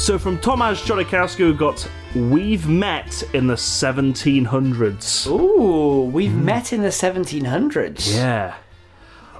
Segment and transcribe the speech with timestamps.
[0.00, 5.26] So from Tomasz Chodakowski, we got We've Met in the 1700s.
[5.28, 8.16] Ooh, we've met in the 1700s.
[8.16, 8.56] Yeah.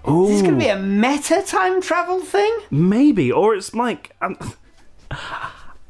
[0.09, 2.57] Ooh, Is this going to be a meta time travel thing?
[2.71, 3.33] maybe.
[3.33, 4.15] Or it's like.
[4.21, 4.37] Um,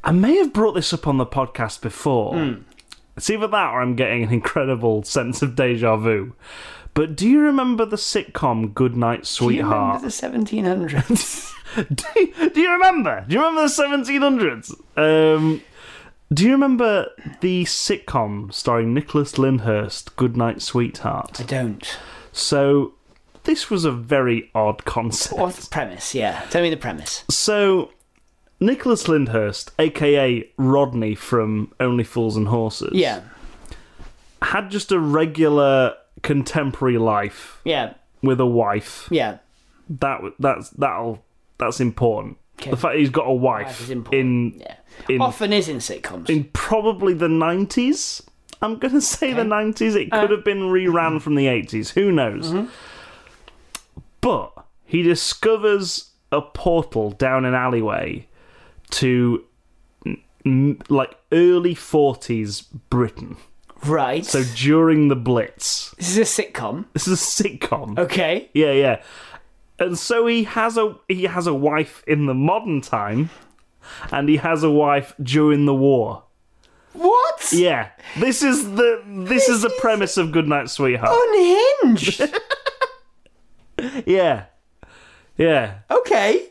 [0.03, 2.33] I may have brought this up on the podcast before.
[2.33, 2.61] Hmm.
[3.17, 6.33] It's either that or I'm getting an incredible sense of deja vu.
[6.93, 10.03] But do you remember the sitcom Goodnight Do you Sweetheart?
[10.03, 10.13] remember the
[11.07, 11.53] 1700s?
[11.95, 13.23] do, you, do you remember?
[13.27, 14.71] Do you remember the 1700s?
[14.97, 15.61] Um,
[16.33, 17.07] do you remember
[17.39, 21.39] the sitcom starring Nicholas Lyndhurst, Goodnight Sweetheart?
[21.39, 21.97] I don't.
[22.33, 22.93] So,
[23.43, 25.39] this was a very odd concept.
[25.39, 26.13] What's the premise?
[26.13, 27.23] Yeah, tell me the premise.
[27.29, 27.91] So,
[28.59, 33.21] Nicholas Lyndhurst, aka Rodney from Only Fools and Horses, Yeah,
[34.41, 39.07] had just a regular contemporary life yeah, with a wife.
[39.11, 39.37] yeah.
[39.89, 41.23] That that's that'll
[41.57, 42.37] that's important.
[42.59, 42.71] Okay.
[42.71, 44.19] The fact he's got a wife, Wife is important.
[44.53, 44.75] in Yeah.
[45.09, 46.29] in Often is in sitcoms.
[46.29, 48.21] in probably the nineties.
[48.61, 49.95] I'm gonna say the nineties.
[49.95, 51.91] It could Uh, have been reran from the eighties.
[51.91, 52.51] Who knows?
[52.51, 52.67] Mm-hmm.
[54.21, 54.51] But
[54.85, 58.27] he discovers a portal down an alleyway
[58.91, 59.43] to
[60.89, 63.37] like early forties Britain.
[63.85, 64.25] Right.
[64.25, 66.85] So during the Blitz, this is a sitcom.
[66.93, 67.97] this is a sitcom.
[67.97, 68.49] Okay.
[68.53, 69.01] Yeah, yeah.
[69.79, 73.31] And so he has a he has a wife in the modern time,
[74.11, 76.23] and he has a wife during the war.
[76.93, 77.51] What?
[77.51, 81.17] Yeah, this is the this, is the premise of Goodnight Sweetheart.
[81.19, 82.21] Unhinged.
[84.05, 84.45] Yeah,
[85.37, 85.79] yeah.
[85.89, 86.47] okay.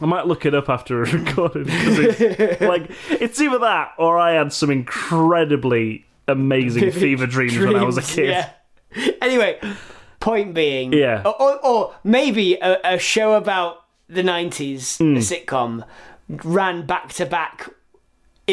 [0.00, 4.16] I might look it up after a recording because it's like it's either that or
[4.16, 8.30] I had some incredibly amazing fever dreams, when I was a kid.
[8.30, 8.50] Yeah.
[9.20, 9.58] Anyway,
[10.20, 11.22] point being, Yeah.
[11.24, 15.16] or, or, or maybe a, a show about the nineties, Hmm.
[15.16, 15.84] a sitcom,
[16.28, 17.68] ran back to back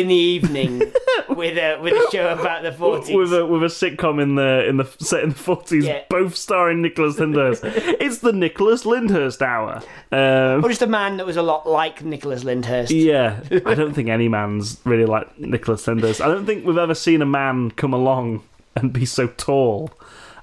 [0.01, 0.79] in the evening
[1.29, 3.15] with a with a show about the forties.
[3.15, 6.03] With a with a sitcom in the in the set in the forties, Yeah.
[6.09, 7.61] both starring Nicholas Lyndhurst.
[7.65, 9.81] it's the Nicholas Lyndhurst hour.
[10.11, 12.91] Um, or just a man that was a lot like Nicholas Lyndhurst.
[12.91, 16.21] Yeah, I don't think any man's really like Nicholas Lyndhurst.
[16.21, 18.43] I don't think we've ever seen a man come along
[18.75, 19.91] and be so tall.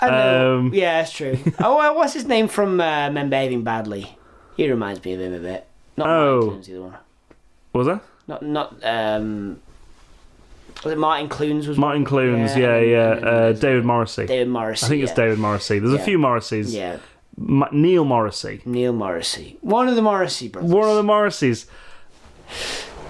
[0.00, 0.59] I know.
[0.59, 1.38] Um, yeah, that's true.
[1.60, 4.19] oh, well, what's his name from uh, Men Behaving Badly?
[4.56, 5.66] He reminds me of him a bit.
[5.97, 6.41] Not Oh.
[6.50, 6.97] Clunes, the one.
[7.72, 9.61] Was that Not not um.
[10.83, 11.67] Was it Martin Clunes?
[11.69, 12.05] Was Martin?
[12.05, 12.57] Clunes?
[12.57, 12.99] Yeah, yeah.
[13.12, 14.27] uh, David Morrissey.
[14.27, 14.87] David Morrissey.
[14.87, 15.17] I think it's yeah.
[15.17, 15.79] David Morrissey.
[15.79, 16.05] There's a Yeah.
[16.05, 16.73] few Morrisseys.
[16.75, 16.99] Yeah,
[17.39, 18.61] M- Neil Morrissey.
[18.65, 20.71] Neil Morrissey, one of the Morrissey brothers.
[20.73, 21.67] One of the Morrisseys.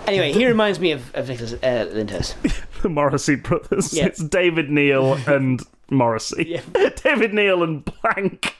[0.06, 2.36] Anyway, he reminds me of, of Nicholas uh, Lyndhurst.
[2.82, 3.94] The Morrissey brothers.
[3.94, 4.04] Yeah.
[4.04, 6.44] It's David Neil and Morrissey.
[6.74, 6.90] Yeah.
[7.02, 8.54] David Neil and Blank.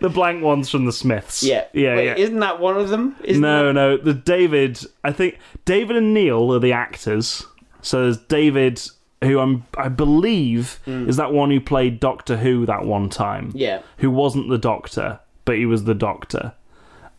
[0.00, 1.42] The blank ones from the Smiths.
[1.42, 2.14] Yeah, Yeah, Wait, yeah.
[2.16, 3.16] Isn't that one of them?
[3.24, 3.96] Isn't No, that- no.
[3.96, 7.44] The David, I think David and Neil are the actors.
[7.82, 8.80] So there's David,
[9.22, 13.52] who I'm, I believe is that one who played Doctor Who that one time.
[13.54, 16.52] Yeah, Who wasn't the Doctor, but he was the Doctor.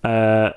[0.04, 0.52] Uh,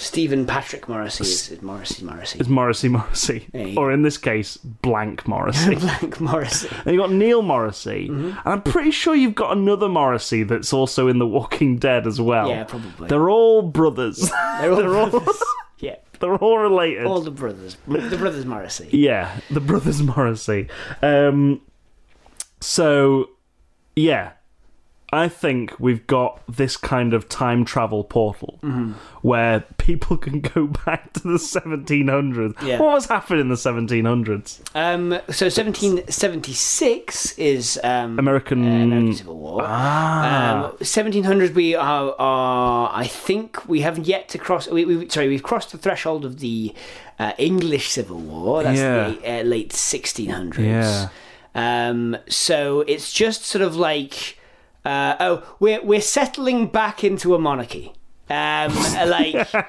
[0.00, 2.38] Stephen Patrick Morrissey is, is Morrissey Morrissey.
[2.40, 3.74] it's Morrissey Morrissey, Hey.
[3.76, 5.74] or in this case, Blank Morrissey.
[5.78, 6.68] Blank Morrissey.
[6.84, 11.08] and you've got Neil Morrissey, and I'm pretty sure you've got another Morrissey that's also
[11.08, 12.48] in The Walking Dead as well.
[12.48, 13.08] Yeah, probably.
[13.08, 14.30] They're all brothers.
[14.60, 15.42] They're all they're all- brothers.
[15.78, 17.04] yeah, They're all related.
[17.06, 17.76] all the brothers.
[17.86, 18.88] The brothers Morrissey.
[18.92, 20.68] Yeah, the brothers Morrissey.
[21.02, 21.60] Um,
[22.60, 23.30] so,
[23.96, 24.32] yeah,
[25.12, 28.92] I think we've got this kind of time travel portal Mm-hmm.
[29.22, 32.60] where people can go back to the 1700s.
[32.62, 32.78] Yeah.
[32.78, 34.60] What was happening in the 1700s?
[34.74, 38.64] Um, so 1776 is um, American.
[38.64, 39.62] uh, American Civil War.
[39.64, 40.54] Ah.
[40.56, 45.28] Um, 1700 we are, are I think we haven't yet to cross we, we sorry
[45.28, 46.74] we've crossed the threshold of the
[47.18, 49.10] uh, English Civil War that's Yeah.
[49.10, 51.08] the uh, late 1600s Yeah.
[51.54, 54.38] um, so it's just sort of like
[54.84, 57.92] uh, oh we're we're settling back into a monarchy
[58.30, 58.72] um,
[59.08, 59.62] like uh,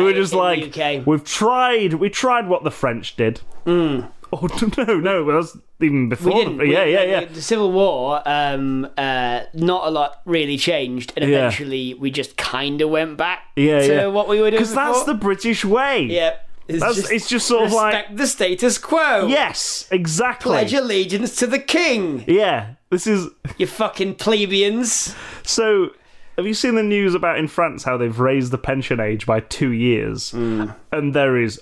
[0.00, 1.94] We're just like we've tried.
[1.94, 3.40] We tried what the French did.
[4.36, 6.32] Oh no, no, that was even before.
[6.32, 6.58] Mm.
[6.58, 7.24] The, We- yeah, yeah, yeah.
[7.26, 11.36] The, Civil War, um, uh, not a lot really changed, and Yeah.
[11.46, 14.06] eventually we just kind of went back Yeah, to yeah.
[14.08, 14.60] what we were doing.
[14.60, 16.02] Because that's the British way.
[16.10, 16.36] yeah.
[16.66, 19.26] It's That's, it's just sort of like the status quo.
[19.28, 20.50] yes, exactly.
[20.50, 22.24] Pledge allegiance to the king.
[22.26, 25.14] Yeah, this is You fucking plebeians.
[25.42, 25.90] so.
[26.36, 29.38] Have you seen the news about in France how they've raised the pension age by
[29.38, 30.74] two years, Mm.
[30.90, 31.60] and there is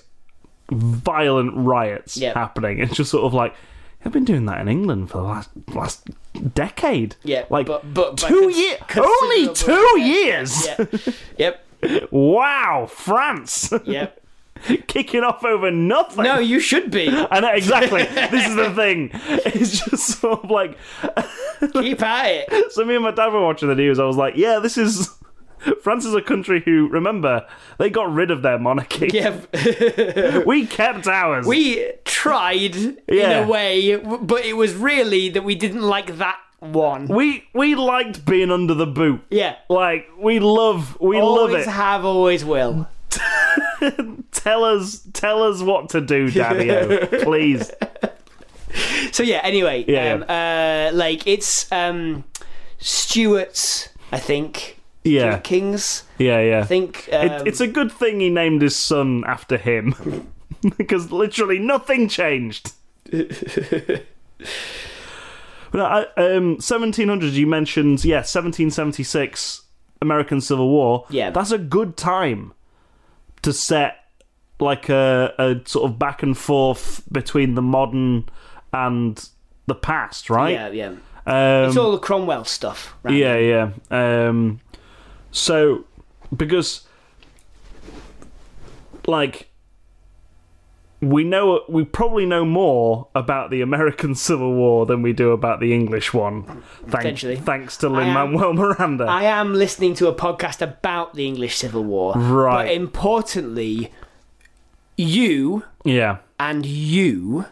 [0.71, 2.33] violent riots Yep.
[2.35, 2.79] happening?
[2.79, 3.53] It's just sort of like
[4.03, 6.07] they've been doing that in England for the last last
[6.55, 7.15] decade.
[7.23, 10.65] Yeah, like but but two years, only two years.
[10.65, 10.85] Yeah.
[11.37, 11.65] Yep.
[12.11, 13.73] Wow, France.
[13.85, 14.22] Yep.
[14.87, 16.23] kicking off over nothing.
[16.23, 17.09] No, you should be.
[17.31, 18.03] I know exactly.
[18.03, 19.09] this is the thing.
[19.13, 20.77] It's just sort of like
[21.73, 22.71] Keep at it.
[22.71, 22.83] so.
[22.85, 23.99] Me and my dad were watching the news.
[23.99, 25.09] I was like, "Yeah, this is
[25.81, 27.45] France is a country who remember
[27.77, 29.09] they got rid of their monarchy.
[29.13, 29.39] Yeah,
[30.45, 31.45] We kept ours.
[31.47, 37.07] we tried in a way, but it was really that we didn't like that one.
[37.07, 39.21] we we liked being under the boot.
[39.29, 41.67] Yeah, Like we love we always love it.
[41.67, 42.87] have, always will.
[44.31, 47.71] tell us tell us what to do, Daddy-O, please.
[49.11, 49.41] So yeah.
[49.43, 52.23] Anyway, Yeah, um, uh, like it's um,
[52.79, 54.79] Stuart's, I think.
[55.03, 56.03] Yeah, Kings.
[56.17, 56.59] yeah, yeah.
[56.61, 59.93] I think um, It, it's a good thing he named his son after him,
[60.77, 62.71] because literally nothing changed.
[63.11, 64.05] but
[65.75, 69.63] I, um, 1700s, you mentioned, yeah, 1776,
[70.01, 71.05] American Civil War.
[71.09, 71.31] Yeah.
[71.31, 72.53] that's a good time
[73.43, 73.97] to set
[74.59, 78.29] like a, a sort of back and forth between the modern
[78.71, 79.29] and
[79.67, 80.53] the past, right?
[80.53, 80.87] yeah, yeah.
[81.25, 82.95] Um, It's all the Cromwell stuff.
[83.03, 83.15] Right?
[83.15, 84.27] yeah, yeah.
[84.27, 84.59] Um,
[85.31, 85.85] so,
[86.35, 86.85] because,
[89.07, 89.49] like,
[91.09, 95.59] we know we probably know more about the American Civil War than we do about
[95.59, 96.43] the English one.
[96.43, 97.35] Thank, Potentially.
[97.35, 99.05] thanks to Lin Manuel Miranda.
[99.05, 102.13] I am listening to a podcast about the English Civil War.
[102.15, 102.65] Right.
[102.65, 103.91] But importantly,
[104.97, 107.45] you yeah, and you,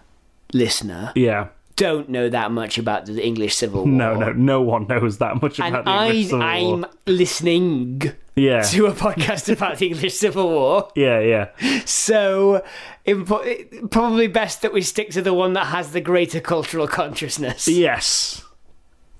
[0.53, 1.47] listener, yeah.
[1.75, 3.91] don't know that much about the English Civil War.
[3.91, 6.47] No, no, no one knows that much And about the English I, Civil War.
[6.47, 10.89] I'm listening Yeah, to a podcast about the English Civil War.
[10.95, 11.81] yeah, yeah.
[11.85, 12.63] So,
[13.05, 17.67] impo- probably best that we stick to the one that has the greater cultural consciousness.
[17.67, 18.43] Yes.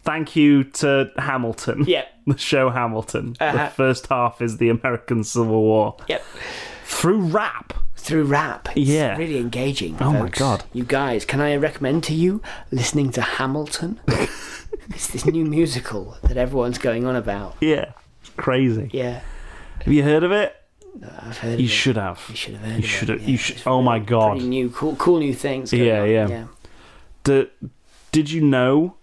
[0.04, 1.84] Thank you to Hamilton.
[1.88, 2.08] Yep.
[2.28, 3.36] The show Hamilton.
[3.40, 3.66] Uh-huh.
[3.66, 5.98] The first half is the American Civil War.
[6.08, 6.24] Yep.
[6.86, 7.74] Through rap.
[7.96, 8.70] Through rap.
[8.78, 9.18] It's Yeah.
[9.18, 9.98] really engaging.
[10.00, 10.30] Oh my.
[10.30, 10.64] God.
[10.72, 12.42] You guys, can I recommend to you
[12.72, 14.00] listening to Hamilton?
[14.90, 17.56] it's this new musical that everyone's going on about.
[17.60, 17.92] Yeah.
[18.42, 18.90] Crazy.
[18.92, 19.22] Yeah.
[19.84, 20.56] Have you heard of it?
[21.22, 21.70] I've heard You it.
[21.70, 22.20] should have.
[22.30, 23.14] You should have heard You of should it.
[23.14, 23.22] have.
[23.22, 23.32] yeah.
[23.32, 23.62] You should.
[23.66, 24.42] Oh my god.
[24.42, 25.72] New, cool, cool new things.
[25.72, 26.28] Yeah, yeah.
[26.28, 26.48] yeah.
[27.24, 27.50] Did,
[28.12, 28.96] did you know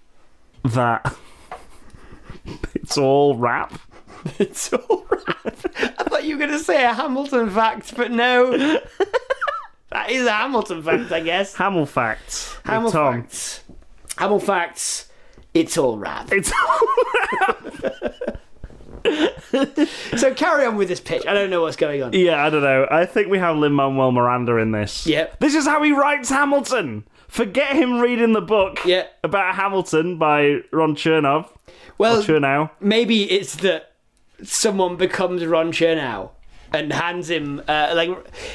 [0.64, 1.14] that
[2.75, 3.73] it's all rap?
[4.40, 5.38] It's all rap.
[5.46, 8.50] I thought you were going to say a Hamilton fact, but no.
[9.90, 11.55] that is a Hamilton fact, I guess.
[11.55, 12.56] Hamel facts.
[12.64, 13.62] Hamil facts.
[14.17, 15.08] Hamil facts.
[15.55, 16.29] It's all rap.
[16.32, 16.52] It's
[20.18, 21.26] So carry on with this pitch.
[21.26, 22.12] I don't know what's going on.
[22.12, 22.44] yeah.
[22.44, 22.86] I don't know.
[22.90, 25.06] I think we have Lin Manuel Miranda in this.
[25.06, 25.40] Yep.
[25.40, 27.04] This is how he writes Hamilton.
[27.28, 29.04] Forget him reading the book Yeah.
[29.22, 31.48] about Hamilton by Ron Chernow.
[31.98, 32.70] Well, Or Chernow.
[32.80, 33.92] maybe it's that
[34.42, 36.30] someone becomes Ron Chernow
[36.72, 38.10] and hands him uh, like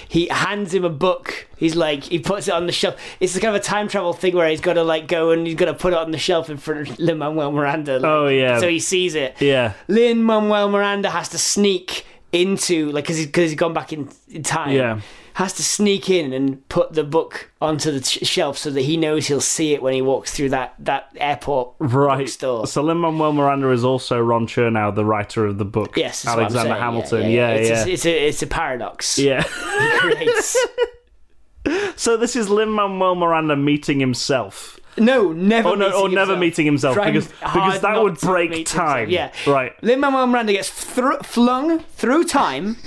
[0.08, 1.48] he hands him a book.
[1.58, 2.96] He's like he puts it on the shelf.
[3.20, 5.56] It's kind of a time travel thing where he's got to like go and he's
[5.56, 7.94] got to put it on the shelf in front of Lin Manuel Miranda.
[8.00, 8.60] like, Oh, yeah.
[8.60, 9.42] so he sees it.
[9.42, 9.74] Yeah.
[9.88, 14.44] Lin Manuel Miranda has to sneak into like because because he's gone back in, in
[14.44, 14.72] time.
[14.72, 15.02] Yeah.
[15.38, 18.98] Has to sneak in and put the book onto the sh- shelf so that he
[18.98, 22.20] knows he'll see it when he walks through that that airport Right.
[22.20, 22.68] bookstore.
[22.68, 25.98] So Lin Manuel Miranda is also Ron Chernow, the writer of the book.
[25.98, 26.76] Yes, that's what I'm Alexander.
[26.76, 27.22] Hamilton.
[27.24, 27.86] Yeah, Yeah, It's, yeah.
[27.86, 29.18] A, it's a it's a paradox.
[29.18, 29.42] Yeah.
[29.44, 30.56] He creates.
[31.96, 34.80] so this is Lin Manuel Miranda meeting himself.
[34.98, 35.70] no, never.
[35.70, 39.10] Oh no, or oh, never meeting himself Trying because because that would break time.
[39.10, 39.36] himself.
[39.46, 39.72] Yeah, Right.
[39.84, 42.78] Lin Manuel Miranda gets thr flung through time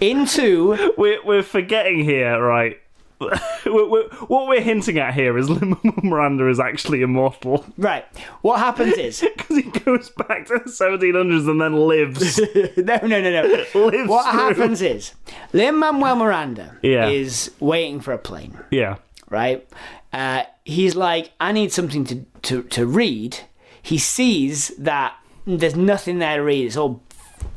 [0.00, 2.80] into We're we're forgetting here, right?
[3.20, 8.04] we're, we're, what we're hinting at here is Lin Manuel Miranda is actually immortal right.
[8.42, 12.38] What happens is because he goes back to the 1700s and then lives.
[12.76, 13.86] no, no, no, no.
[13.86, 14.40] lives What through.
[14.40, 15.14] happens is
[15.54, 17.08] Lin Manuel Miranda Yeah.
[17.08, 18.58] is waiting for a plane.
[18.70, 18.96] Yeah.
[19.30, 19.66] right?
[20.12, 23.38] Uh, he's like, I need something to, to, to read.
[23.82, 25.14] He sees that
[25.46, 26.66] there's nothing there to read.
[26.66, 27.02] It's all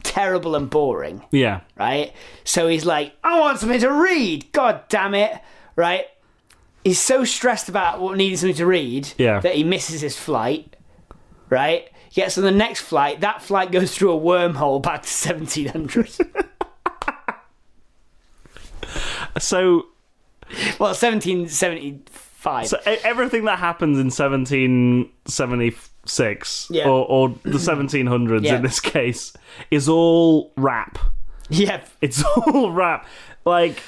[0.04, 1.62] terrible and boring, Yeah.
[1.78, 2.14] right?
[2.44, 4.52] So he's like, I want something to read.
[4.52, 5.32] God damn it,
[5.76, 6.06] right?
[6.84, 9.40] He's so stressed about what needing something to read Yeah.
[9.42, 10.76] that he misses his flight,
[11.50, 11.90] right?
[12.14, 13.22] Gets on the next flight.
[13.22, 16.10] That flight goes through a wormhole back to 1700.
[19.40, 19.86] So
[20.80, 22.68] well, 1775.
[22.68, 24.10] so everything that happens in
[26.10, 26.88] 1776 Yeah.
[26.88, 28.56] or, or the 1700s Yeah.
[28.58, 29.34] in this case
[29.72, 30.98] is all rap.
[31.50, 31.82] yeah.
[32.02, 33.06] It's all rap.
[33.46, 33.82] Like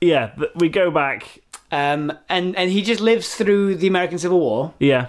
[0.00, 1.40] yeah, we go back.
[1.72, 4.72] Um, and, and he just lives through the American Civil War.
[4.78, 5.08] Yeah.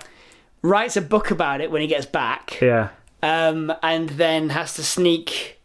[0.62, 2.89] writes a book about it when he gets back, Yeah.
[3.24, 5.60] um, and then has to sneak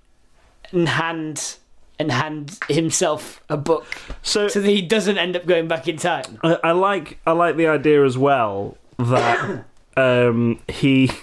[0.70, 1.56] and hand
[1.98, 3.86] and hand himself a book
[4.22, 6.38] So, so that he doesn't end up going back in time.
[6.44, 9.64] I, I like I like the idea as well that
[9.96, 11.10] um, he.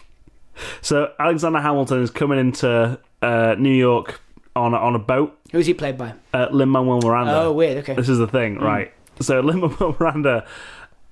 [0.81, 4.21] So Alexander Hamilton is coming into uh, New York
[4.55, 5.35] on a, on a boat.
[5.51, 6.13] Who's he played by?
[6.35, 7.33] Uh, Lin Manuel Miranda.
[7.41, 7.77] Oh, weird.
[7.79, 7.95] Okay.
[7.95, 8.93] This is the thing, right?
[9.21, 10.45] So Lin Manuel Miranda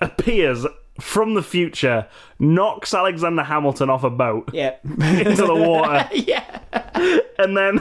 [0.02, 0.68] appears
[1.00, 2.06] from the future,
[2.38, 4.76] knocks Alexander Hamilton off a boat Yeah.
[4.84, 6.60] into the water, yeah.
[7.40, 7.80] and then.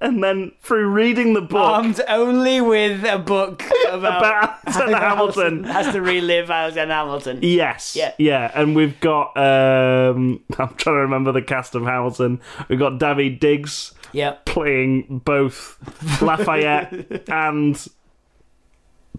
[0.00, 5.64] And then through reading the book Armed only with a book about, about Alexander Hamilton,
[5.64, 7.38] has to relive Alexander Hamilton.
[7.42, 7.96] Yes.
[7.96, 8.12] Yeah.
[8.18, 8.50] Yeah.
[8.54, 12.40] And we've got um I'm trying to remember the cast of Hamilton.
[12.68, 14.36] We've got David Diggs Yeah.
[14.44, 15.78] playing both
[16.22, 17.88] Lafayette and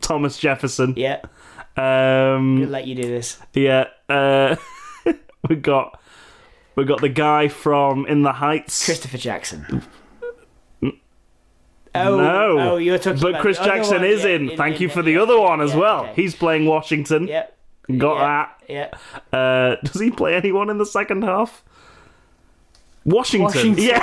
[0.01, 0.93] Thomas Jefferson.
[0.95, 1.21] Yeah.
[1.75, 3.37] Um We'll let you do this.
[3.53, 3.85] yeah.
[4.07, 4.55] Uh
[5.49, 5.99] we've got
[6.75, 8.85] we've got the guy from In the Heights.
[8.85, 9.83] Christopher Jackson.
[11.95, 12.59] Oh, no.
[12.59, 14.57] oh, you're talking but Chris Jackson one, is yeah, in.
[14.57, 16.03] Thank you in- for the yeah, other one as well.
[16.05, 16.13] okay.
[16.21, 17.27] He's playing Washington.
[17.27, 17.47] Yeah.
[17.97, 18.63] Got that.
[18.69, 19.37] Yeah.
[19.37, 21.63] Uh, does he play anyone in the second half?
[23.05, 23.45] Washington.
[23.45, 23.83] Washington.
[23.83, 23.99] Yeah.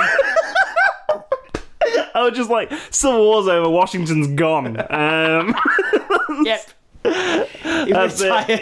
[2.13, 4.77] I was just like, Civil War's over, Washington's gone.
[4.91, 5.55] Um,
[6.43, 6.69] Yep.
[7.85, 8.19] He retires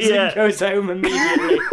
[0.08, 0.26] yeah.
[0.28, 1.58] and goes home immediately.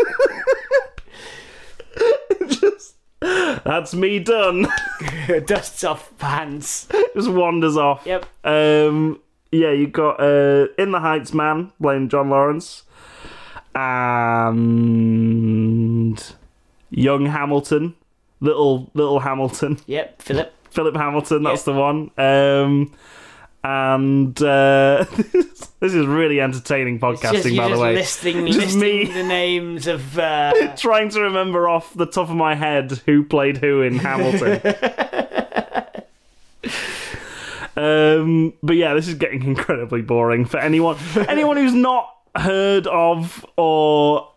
[3.64, 4.66] that's me done.
[5.46, 6.88] Dusts off pants.
[7.14, 8.02] just wanders off.
[8.06, 8.26] Yep.
[8.44, 12.84] Um, yeah, you got uh, In the Heights Man playing John Lawrence.
[14.92, 16.34] And
[16.90, 17.94] young Hamilton.
[18.40, 19.78] Little little Hamilton.
[19.86, 20.20] Yep.
[20.22, 20.52] Philip.
[20.70, 21.72] Philip Hamilton, that's Yeah.
[21.74, 22.10] the one.
[22.18, 22.92] Um,
[23.64, 27.94] and uh, this is really entertaining podcasting, Just, by the way.
[27.94, 29.04] listing, Just listing me.
[29.04, 30.18] the names of.
[30.18, 34.54] Uh, Trying to remember off the top of my head who played who in Hamilton.
[37.76, 40.96] um, but yeah, this is getting incredibly boring for anyone
[41.28, 44.30] anyone who's not heard of or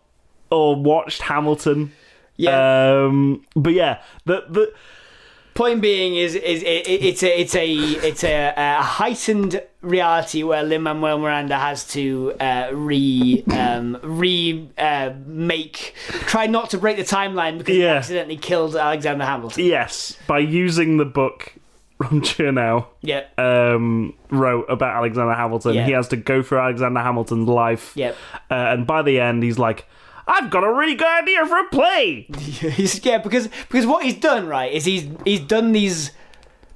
[0.50, 1.92] or watched Hamilton.
[2.36, 3.04] yeah.
[3.04, 4.72] Um, but yeah, the the
[5.56, 10.42] Point being is is it, it- it's a it's a it's a, a heightened reality
[10.42, 15.94] where Lin Manuel Miranda has to uh, re um, re uh, make
[16.26, 19.64] try not to break the timeline because he accidentally killed Alexander Hamilton.
[19.64, 21.54] yes by using the book
[21.98, 23.24] Ron Chernow Yeah.
[23.38, 25.72] um, wrote about Alexander Hamilton.
[25.74, 25.86] Yeah.
[25.86, 27.92] He has to go through Alexander Hamilton's life.
[27.96, 28.14] Yep.
[28.50, 29.86] Uh, and by the end, he's like,
[30.26, 32.22] I've got a really good idea for a play.
[32.36, 36.10] He's, yeah, because because what he's done right is he's he's done these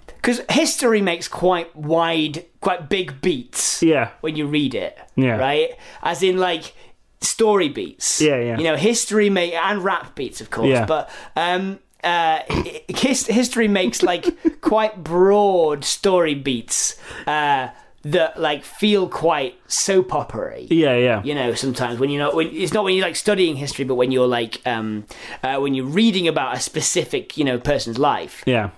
[0.06, 3.82] because history makes quite wide, quite big beats.
[3.82, 4.10] Yeah.
[4.20, 4.98] when you read it.
[5.16, 5.36] Yeah.
[5.36, 5.70] Right?
[6.02, 6.74] As in like
[7.20, 8.20] story beats.
[8.20, 8.58] Yeah, yeah.
[8.58, 10.68] You know, history make and rap beats, of course.
[10.68, 10.86] Yeah.
[10.86, 12.40] But um uh
[12.88, 17.68] his, history makes like quite broad story beats uh
[18.02, 21.22] that like feel quite soap opery Yeah, yeah.
[21.22, 23.96] you know sometimes when you're not when it's not when you're like studying history but
[23.96, 25.04] when you're like um
[25.42, 28.70] uh, when you're reading about a specific you know person's life Yeah.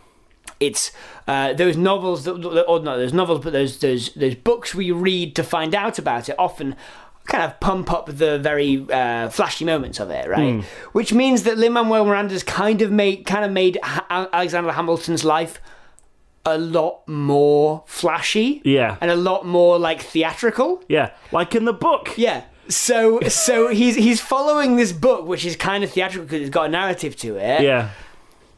[0.58, 0.90] it's
[1.28, 2.32] uh, those novels that
[2.66, 6.28] or not those novels but those those those books we read to find out about
[6.28, 6.74] it often
[7.26, 11.56] kind of pump up the very uh, flashy moments of it right which means that
[11.58, 15.60] Lin-Manuel Miranda's kind of made kind of made ha- Alexander Hamilton's life
[16.44, 18.96] a lot more flashy Yeah.
[19.00, 21.10] and a lot more like theatrical Yeah.
[21.30, 22.14] Like in the book.
[22.16, 22.42] yeah.
[22.68, 26.66] So so he's he's following this book, which is kind of theatrical because it's got
[26.66, 27.62] a narrative to it.
[27.62, 27.90] Yeah.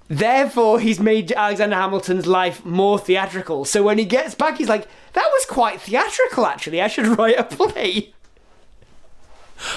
[0.08, 3.64] Therefore, he's made Alexander Hamilton's life more theatrical.
[3.64, 6.82] So when he gets back, he's like, "That was quite theatrical, actually.
[6.82, 8.12] I should write a play."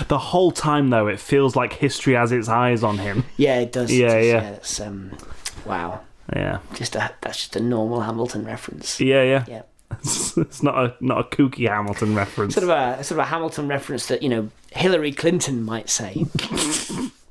[0.10, 3.24] The whole time, though, it feels like history has its eyes on him.
[3.38, 3.92] Yeah, it does.
[3.94, 4.40] Yeah, yeah.
[4.42, 5.18] That's um,
[5.66, 6.02] wow.
[6.36, 6.60] Yeah.
[6.74, 9.00] Just a that's just a normal Hamilton reference.
[9.00, 9.46] Yeah, yeah.
[9.48, 9.62] Yeah.
[10.38, 12.54] it's not a not a kooky Hamilton reference.
[12.56, 16.26] Sort of a sort of a Hamilton reference that you know Hillary Clinton might say.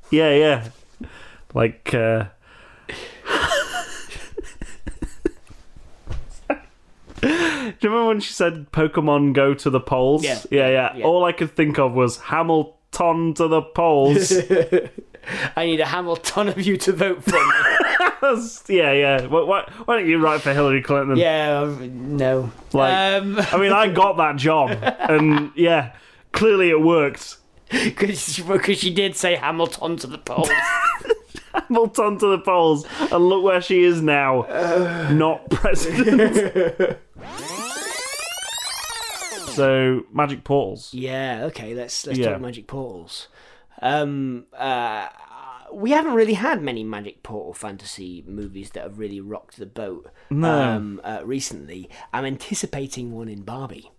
[0.09, 0.69] Yeah, yeah.
[1.53, 2.25] Like uh
[7.21, 10.23] Do you remember when she said Pokemon go to the polls?
[10.23, 10.39] Yeah.
[10.49, 10.95] yeah, yeah.
[10.95, 11.05] Yeah.
[11.05, 14.31] All I could think of was Hamilton to the polls.
[15.55, 18.41] I need a Hamilton of you to vote for me.
[18.75, 19.25] yeah, yeah.
[19.27, 21.17] Why, why, why don't you write for Hillary Clinton?
[21.17, 22.51] yeah, um, no.
[22.73, 25.93] Like- um, I mean, I got that job, and yeah,
[26.31, 27.37] clearly it worked.
[27.69, 30.49] because she did say Hamilton to the polls.
[31.53, 34.43] Hamilton to the polls, and look where she is now,
[35.11, 36.97] not president.
[39.49, 40.93] so, magic portals.
[40.93, 41.73] yeah, okay.
[41.73, 42.31] Let's let's Yeah.
[42.33, 43.27] talk magic portals.
[43.81, 45.09] Um, uh,
[45.71, 50.09] we haven't really had many magic portal fantasy movies that have really rocked the boat
[50.29, 50.49] No.
[50.61, 51.89] um, uh, recently.
[52.13, 53.91] I'm anticipating one in Barbie.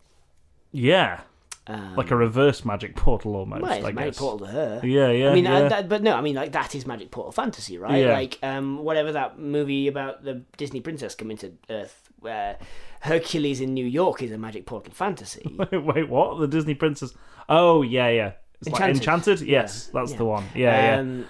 [0.73, 1.20] Yeah,
[1.66, 3.62] Um, like a reverse magic portal almost.
[3.62, 4.18] well, I magic guess.
[4.18, 4.80] portal to her.
[4.85, 5.30] Yeah, yeah.
[5.30, 5.54] I mean, yeah.
[5.56, 8.02] uh, that, but no, I mean, like that is Magic Portal Fantasy, right?
[8.04, 8.12] Yeah.
[8.12, 12.58] Like, um, whatever that movie about the Disney princess coming to Earth, where
[13.00, 15.56] Hercules in New York is a Magic Portal Fantasy.
[15.73, 16.38] Wait, what?
[16.40, 17.14] The Disney princess?
[17.49, 18.32] Oh, yeah, yeah.
[18.61, 19.29] It's like Enchanted.
[19.41, 19.49] Enchanted.
[19.49, 20.45] Yes, that's the one.
[20.55, 21.27] Yeah, um,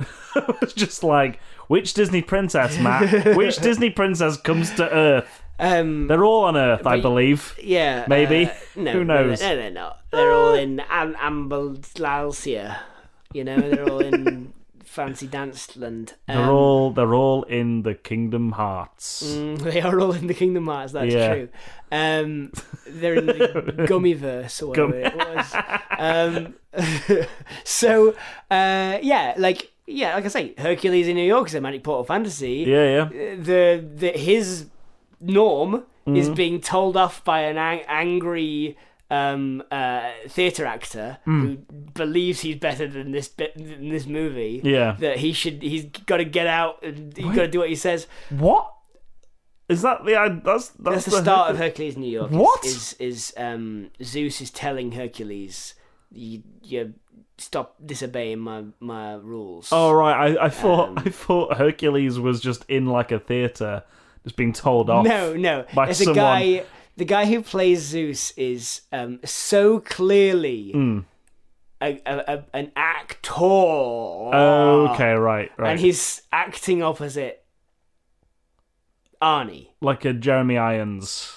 [0.00, 0.06] yeah.
[0.62, 3.36] It's just like which Disney princess, Matt?
[3.36, 5.42] which Disney princess comes to Earth?
[5.60, 7.54] um, They're all on Earth, I But- believe.
[7.62, 8.46] yeah, maybe.
[8.46, 9.40] uh, no, Who knows?
[9.40, 9.92] No, no, no, no.
[10.10, 11.14] They're all in Am-.
[13.32, 14.52] You know, they're all in
[14.92, 16.12] Fancy Danceland.
[16.28, 19.22] They're Um, all they're all in the Kingdom Hearts.
[19.26, 20.92] Mm, they are all in the Kingdom Hearts.
[20.92, 21.34] That's Yeah.
[21.34, 21.48] true.
[21.90, 22.52] Um,
[22.86, 23.32] they're in the
[23.88, 25.54] Gummyverse or whatever it was.
[25.98, 26.54] Um,
[27.64, 28.10] so
[28.50, 32.04] uh, yeah, like yeah, like I say, Hercules in New York is a magic portal
[32.04, 32.64] fantasy.
[32.66, 33.34] Yeah, yeah.
[33.36, 34.66] The the his
[35.20, 36.34] norm is Mm-hmm.
[36.34, 38.76] being told off by an ang- angry.
[39.12, 41.40] Um, uh, theater actor Hmm.
[41.46, 41.56] who
[41.92, 44.62] believes he's better than this bit than this movie.
[44.64, 44.96] Yeah.
[45.00, 47.74] That he should, he's got to get out and he's got to do what he
[47.76, 48.06] says.
[48.30, 48.72] What?
[49.68, 50.12] Is that the
[50.44, 52.30] that's that's, That's the the start of Hercules New York.
[52.30, 52.64] What?
[52.64, 55.74] is is um, Zeus is telling Hercules,
[56.10, 56.94] you, you
[57.38, 59.68] stop disobeying my my rules.
[59.72, 63.82] Oh right, I, I thought Um, I thought Hercules was just in like a theater,
[64.24, 65.04] just being told off.
[65.06, 65.64] no, no.
[65.74, 66.16] by It's a someone.
[66.16, 66.64] guy.
[66.96, 70.98] The guy who plays Zeus is um, so clearly Hmm.
[71.80, 73.32] a, a, a, an actor.
[73.42, 75.70] Okay, right, right.
[75.70, 77.44] And he's acting opposite
[79.20, 79.68] Arnie.
[79.80, 81.32] like a Jeremy Irons.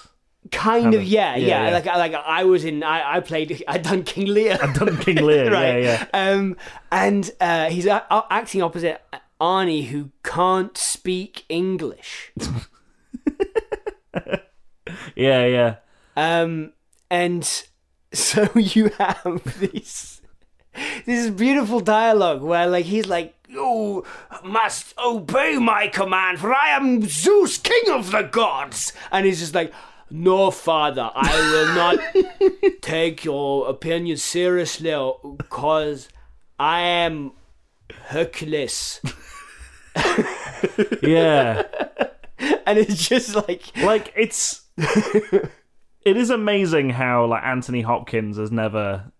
[0.52, 1.06] Kind Kind of, of.
[1.06, 1.70] yeah, Yeah, yeah.
[1.74, 4.58] Like, I- like I was in, I, I played, I done King Lear.
[4.62, 5.82] I done King Lear, right.
[5.82, 6.30] yeah, yeah.
[6.30, 6.56] Um,
[6.92, 9.02] and uh, he's a- acting opposite
[9.40, 12.32] Arnie, who can't speak English.
[15.16, 15.76] Yeah, yeah.
[16.16, 16.72] Um,
[17.10, 17.44] and
[18.12, 20.20] so you have this
[21.06, 24.04] this beautiful dialogue where, like, he's like, "You
[24.44, 29.54] must obey my command, for I am Zeus, king of the gods," and he's just
[29.54, 29.72] like.
[30.08, 34.94] No, father, I will not take your opinion seriously
[35.36, 36.08] because
[36.60, 37.32] I am
[37.90, 39.00] Hercules.
[41.02, 41.62] Yeah.
[42.66, 49.10] And it's just like, like it's it is amazing how like Anthony Hopkins has never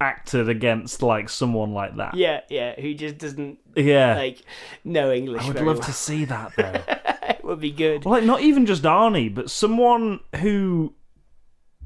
[0.00, 2.14] acted against like someone like that.
[2.14, 4.14] yeah, yeah, who just doesn't Yeah.
[4.16, 4.42] like
[4.84, 5.42] know English.
[5.42, 5.78] I would love well.
[5.78, 6.82] to see that though.
[7.28, 8.04] It would be good.
[8.04, 10.94] Well, like not even just Arnie, but someone who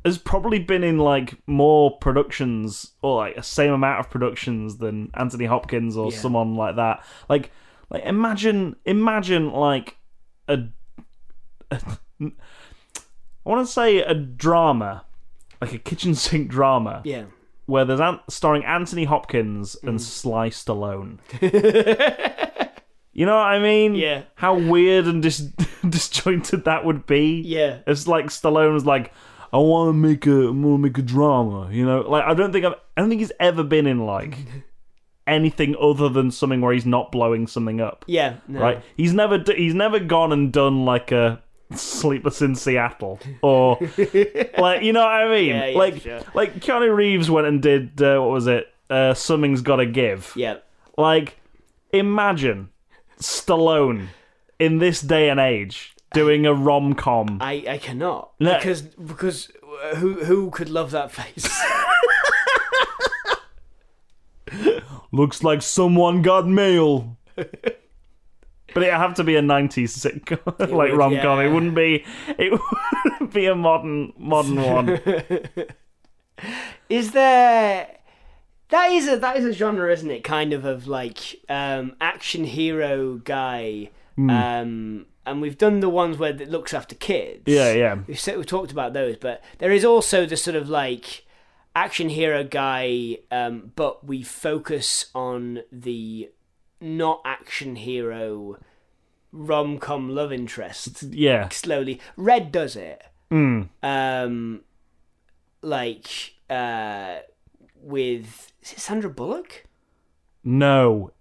[0.04, 5.10] has probably been in like more productions or like a same amount of productions than
[5.14, 6.18] Anthony Hopkins or Yeah.
[6.18, 7.04] someone like that.
[7.28, 7.50] Like
[7.90, 9.96] like imagine imagine like
[10.48, 10.64] a,
[11.70, 11.80] a
[13.46, 15.04] I want to say a drama,
[15.60, 17.24] like a kitchen sink drama Yeah.
[17.66, 19.88] where there's an- starring Anthony Hopkins Mm.
[19.88, 21.18] and Sly Stallone.
[23.12, 23.94] you know what I mean?
[23.94, 24.22] Yeah.
[24.36, 25.38] How weird and dis-
[25.88, 27.40] disjointed that would be.
[27.44, 27.78] Yeah.
[27.86, 29.12] It's like Stallone's like,
[29.52, 31.70] I want to make a, I want to make a drama.
[31.72, 34.36] You know, like I don't think I've, I don't think he's ever been in like
[35.26, 38.04] anything other than something where he's not blowing something up.
[38.06, 38.36] Yeah.
[38.46, 38.60] No.
[38.60, 38.82] Right?
[38.96, 41.42] He's never, d- he's never gone and done like a.
[41.74, 43.78] Sleepless in Seattle, or
[44.58, 45.48] like you know what I mean?
[45.48, 46.20] Yeah, yeah, like, sure.
[46.34, 48.72] like Keanu Reeves went and did uh, what was it?
[48.88, 50.32] Uh, Something's Got to Give.
[50.34, 50.56] Yeah.
[50.96, 51.36] Like,
[51.92, 52.70] imagine
[53.20, 54.06] Stallone
[54.58, 57.36] in this day and age doing a rom com.
[57.42, 58.54] I, I cannot No.
[58.56, 59.50] because because
[59.84, 61.48] uh, who who could love that face?
[65.12, 67.16] Looks like someone got mail.
[68.74, 71.40] But it'd have to be a '90s sitcom, like rom com.
[71.40, 72.04] It wouldn't be.
[72.38, 72.52] It
[73.04, 74.88] wouldn't be a modern modern one.
[76.88, 77.88] is there?
[78.70, 80.24] That is a that is a genre, isn't it?
[80.24, 83.90] Kind of of like um, action hero guy.
[84.16, 84.30] Hmm.
[84.30, 87.42] Um, and we've done the ones where it looks after kids.
[87.46, 87.98] Yeah, yeah.
[88.06, 91.26] We've, said- we've talked about those, but there is also the sort of like
[91.76, 96.30] action hero guy, um, but we focus on the
[96.80, 98.58] not action hero
[99.32, 101.48] rom com love interest Yeah.
[101.50, 102.00] slowly.
[102.16, 103.02] Red does it.
[103.30, 103.68] Mm.
[103.82, 104.62] Um,
[105.62, 107.18] like uh,
[107.82, 109.64] with is it Sandra Bullock?
[110.44, 111.12] No,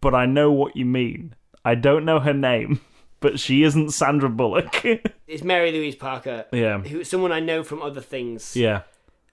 [0.00, 1.34] but I know what you mean.
[1.64, 2.80] I don't know her name,
[3.20, 4.82] but she isn't Sandra Bullock.
[5.26, 6.44] It's Mary Louise Parker.
[6.52, 6.78] yeah.
[6.80, 8.54] Who someone I know from other things.
[8.54, 8.82] Yeah.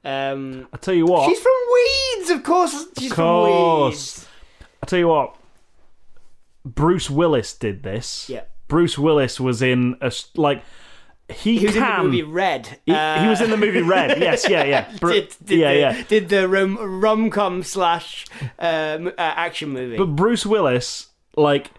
[0.06, 1.28] Um, I tell you what.
[1.30, 2.86] she's from Weeds, of course.
[2.98, 3.44] She's of from
[3.90, 4.26] Weeds.
[4.82, 5.36] I tell you what,
[6.66, 8.30] Bruce Willis did this.
[8.30, 8.44] Yeah.
[8.68, 10.64] Bruce Willis was in a like
[11.30, 11.98] he, He was in can.
[12.00, 12.68] the movie Red.
[12.86, 14.20] he, he was in the movie Red.
[14.20, 16.04] Yes, yeah, yeah, Bru- did, did yeah, the, yeah.
[16.08, 18.26] Did the rom com slash
[18.60, 19.98] um, uh, action movie?
[19.98, 21.72] But Bruce Willis, like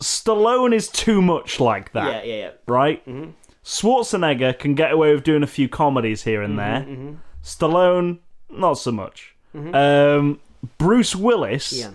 [0.00, 2.24] Stallone, is too much like that.
[2.26, 2.50] yeah, yeah, yeah.
[2.66, 3.04] right?
[3.06, 3.30] Mm-hmm.
[3.64, 6.80] Schwarzenegger can get away with doing a few comedies here and there.
[6.88, 8.18] Mm-hmm, Stallone,
[8.50, 9.34] not so much.
[9.54, 10.40] Um,
[10.78, 11.90] Bruce Willis Yeah.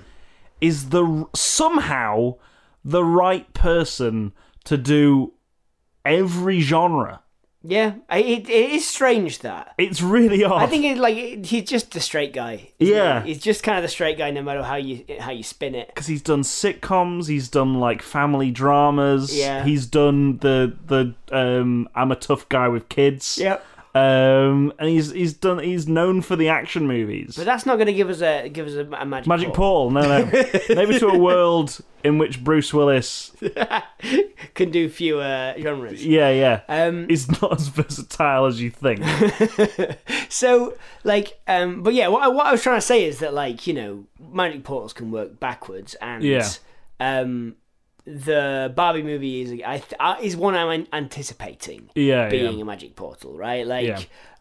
[0.64, 2.36] Is the somehow
[2.86, 4.32] the right person
[4.64, 5.34] to do
[6.06, 7.20] every genre.
[7.66, 9.74] Yeah, it, it is strange that.
[9.78, 10.64] It's really odd.
[10.64, 12.72] I think it, like it, he's just a straight guy.
[12.80, 13.24] Yeah.
[13.24, 13.34] he?
[13.34, 15.88] he's just kind of the straight guy, no matter how you how you spin it.
[15.88, 19.38] because he's done sitcoms, he's done like family dramas.
[19.38, 19.64] Yeah.
[19.64, 23.38] he's done the the um, I'm a tough guy with kids.
[23.38, 23.66] Yep.
[23.96, 27.36] Um, and he's he's done he's known for the action movies.
[27.38, 29.28] But that's not going to give us a give us a, a magic.
[29.28, 29.54] Magic.
[29.54, 30.26] Paul, no, no.
[30.70, 33.32] Maybe to a world in which Bruce Willis,
[34.56, 36.06] can do fewer genres.
[36.06, 39.02] yeah, yeah, Um, is not as versatile as you think.
[40.30, 43.34] so like, um, but yeah, what I, what I was trying to say is that
[43.34, 46.50] like you know, magic portals can work backwards, and Yeah.
[47.00, 47.56] um,
[48.06, 51.90] the Barbie movie is I th- uh, is one I'm anticipating.
[51.96, 52.62] Yeah, being yeah.
[52.62, 53.66] a magic portal, right?
[53.66, 53.86] Like,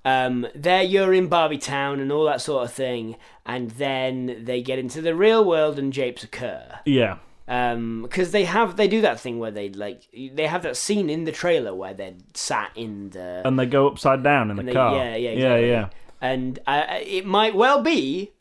[0.04, 0.24] Yeah.
[0.26, 4.62] um, there you're in Barbie Town and all that sort of thing, and then they
[4.62, 6.80] get into the real world and japes occur.
[6.84, 10.76] Yeah, Um, because they have they do that thing where they like they have that
[10.76, 14.56] scene in the trailer where they're sat in the and they go upside down in
[14.56, 14.96] the they- car.
[14.96, 15.88] yeah, yeah, yeah, yeah.
[16.20, 18.32] and uh, it might well be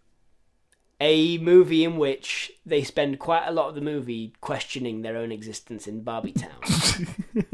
[1.01, 5.31] a movie in which they spend quite a lot of the movie questioning their own
[5.31, 6.51] existence in Barbie Town.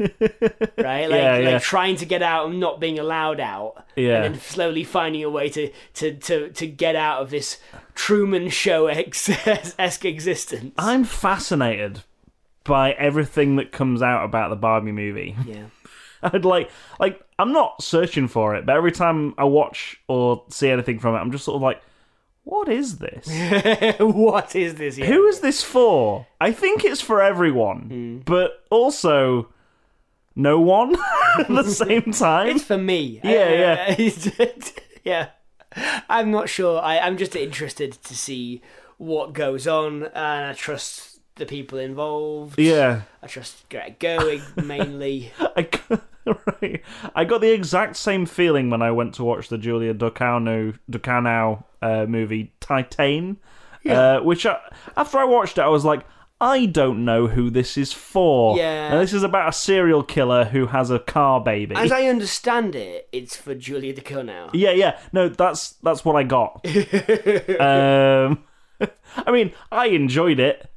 [0.78, 1.08] right?
[1.08, 3.86] Like, Yeah, like trying to get out and not being allowed out.
[3.96, 4.22] Yeah.
[4.22, 7.58] And then slowly finding a way to, to, to, to get out of this
[7.94, 10.74] Truman Show esque existence.
[10.76, 12.02] I'm fascinated
[12.64, 15.34] by everything that comes out about the Barbie movie.
[15.46, 15.64] yeah.
[16.22, 20.68] I'd like, like, I'm not searching for it, but every time I watch or see
[20.68, 21.80] anything from it, I'm just sort of like,
[22.48, 23.26] what is this?
[24.00, 24.96] what is this?
[24.96, 25.06] Yeah.
[25.06, 26.26] Who is this for?
[26.40, 28.18] I think it's for everyone, Hmm.
[28.24, 29.48] but also
[30.34, 30.96] no one
[31.38, 32.48] at the same time.
[32.48, 33.20] It's for me.
[33.22, 33.50] Yeah,
[33.98, 34.56] yeah.
[35.04, 35.28] yeah.
[36.08, 36.80] I'm not sure.
[36.80, 38.62] I, I'm just interested to see
[38.96, 42.58] what goes on, and I trust the people involved.
[42.58, 43.02] Yeah.
[43.22, 45.32] I trust Greta Gerwig mainly.
[45.38, 45.68] I
[46.62, 46.82] right.
[47.14, 51.64] I got the exact same feeling when I went to watch the Julia Ducournau, Ducournau
[51.82, 53.38] uh, movie Titan,
[53.88, 54.58] uh, which I,
[54.96, 56.04] after I watched it, I was like,
[56.40, 58.56] I don't know who this is for.
[58.56, 58.92] Yeah.
[58.92, 61.74] And this is about a serial killer who has a car baby.
[61.74, 64.50] As I understand it, it's for Julia Ducournau.
[64.52, 65.00] yeah, yeah.
[65.12, 66.64] No, that's that's what I got.
[67.60, 68.44] um,
[69.16, 70.70] I mean, I enjoyed it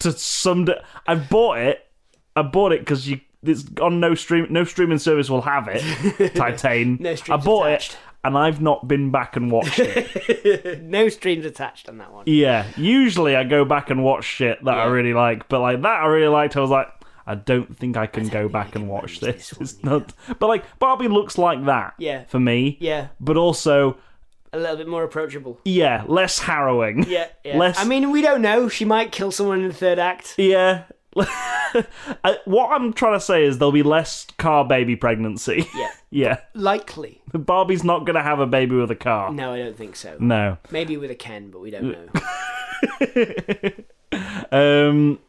[0.00, 0.64] to some.
[0.64, 1.86] De- I bought it.
[2.34, 3.20] I bought it because you.
[3.42, 4.46] It's on no stream.
[4.50, 6.34] No streaming service will have it.
[6.34, 6.98] Titan.
[7.00, 7.92] No I bought attached.
[7.92, 10.82] it, and I've not been back and watched it.
[10.82, 12.24] no strings attached on that one.
[12.26, 12.66] yeah.
[12.76, 16.06] Usually, I go back and watch shit that I really like, but like that I
[16.06, 16.56] really liked.
[16.56, 16.88] I was like.
[17.26, 19.50] I don't think I can go back and watch this.
[19.50, 22.24] this one, It's not, but like Barbie looks like that Yeah.
[22.24, 22.76] for me.
[22.80, 23.98] Yeah, But also,
[24.52, 25.60] a little bit more approachable.
[25.64, 27.04] yeah, less harrowing.
[27.06, 27.56] Yeah, yeah.
[27.58, 28.68] Less- I mean, we don't know.
[28.68, 30.34] She might kill someone in the third act.
[30.38, 30.84] Yeah.
[32.44, 35.68] What I'm trying to say is there'll be less car baby pregnancy.
[35.74, 36.38] Yeah, yeah.
[36.54, 37.22] likely.
[37.32, 39.32] Barbie's not going to have a baby with a car.
[39.32, 40.16] No, I don't think so.
[40.18, 40.58] No.
[40.70, 43.70] Maybe with a Ken, but we don't know.
[44.50, 45.20] Um,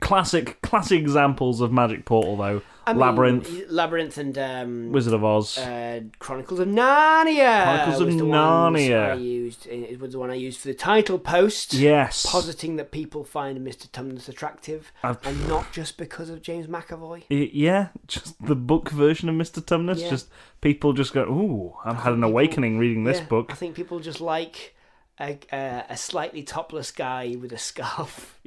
[0.00, 2.62] classic, classic examples of Magic Portal though.
[2.86, 5.56] I mean, Labyrinth, Labyrinth, and um, Wizard of Oz.
[5.58, 7.62] uh, Chronicles of Narnia.
[7.62, 9.10] Chronicles of was the ones Narnia.
[9.10, 9.66] I used.
[9.66, 11.74] It was the one I used for the title post.
[11.74, 12.26] yes.
[12.28, 13.88] Positing that people find Mr.
[13.88, 17.22] Tumnus attractive, I've- and not just because of James McAvoy.
[17.30, 19.60] Y- yeah, just the book version of Mr.
[19.62, 20.00] Tumnus.
[20.00, 20.10] Yeah.
[20.10, 20.28] Just
[20.60, 23.76] people just go, "Ooh, I've had an people- awakening reading this Yeah, book." I think
[23.76, 24.74] people just like
[25.20, 28.40] a, a, a slightly topless guy with a scarf.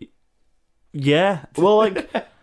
[0.92, 1.46] Yeah.
[1.58, 2.10] Well, like,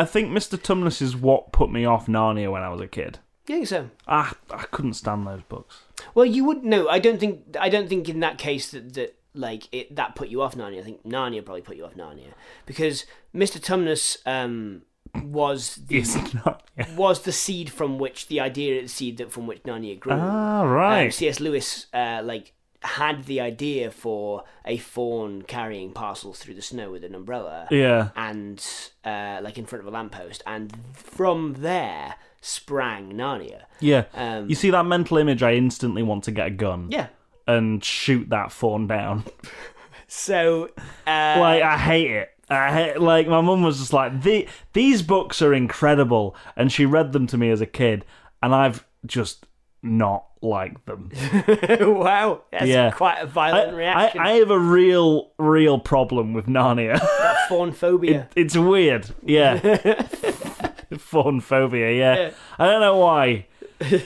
[0.00, 0.58] I think Mr.
[0.58, 3.18] Tumnus is what put me off Narnia when I was a kid.
[3.46, 3.90] You think so?
[4.06, 5.80] Ah, I couldn't stand those books.
[6.14, 6.88] Well, you would no.
[6.88, 7.56] I don't think.
[7.58, 10.80] I don't think in that case that that like it that put you off Narnia.
[10.80, 12.32] I think Narnia probably put you off Narnia
[12.66, 13.58] because Mr.
[13.60, 14.82] Tumnus um
[15.24, 16.00] was the
[16.44, 16.62] not.
[16.78, 16.94] Yeah.
[16.94, 20.12] was the seed from which the idea the seed that from which Narnia grew.
[20.12, 21.12] Ah, Um, right.
[21.12, 21.40] C.S.
[21.40, 27.04] Lewis uh, like had the idea for a fawn carrying parcels through the snow with
[27.04, 28.10] an umbrella yeah.
[28.16, 28.64] and
[29.04, 33.64] uh, like in front of a lamppost, and from there sprang Narnia.
[33.80, 34.04] Yeah.
[34.14, 37.08] Um, You see that mental image, I instantly want to get a gun yeah,
[37.46, 39.24] and shoot that fawn down.
[40.12, 40.70] So,
[41.06, 42.30] uh, Like I hate it.
[42.48, 46.84] I hate, like my mum was just like the, these books are incredible, and she
[46.84, 48.04] read them to me as a kid,
[48.42, 49.46] and I've just
[49.82, 51.10] not like them.
[51.80, 52.90] wow, that's Yeah.
[52.90, 54.20] quite a violent I, reaction.
[54.20, 56.98] I have a real, real problem with Narnia.
[57.48, 58.28] Fawn phobia.
[58.36, 59.10] it's weird.
[59.24, 59.58] Yeah.
[60.98, 62.14] Fawn phobia, yeah.
[62.16, 62.30] Yeah.
[62.58, 63.46] I don't know why.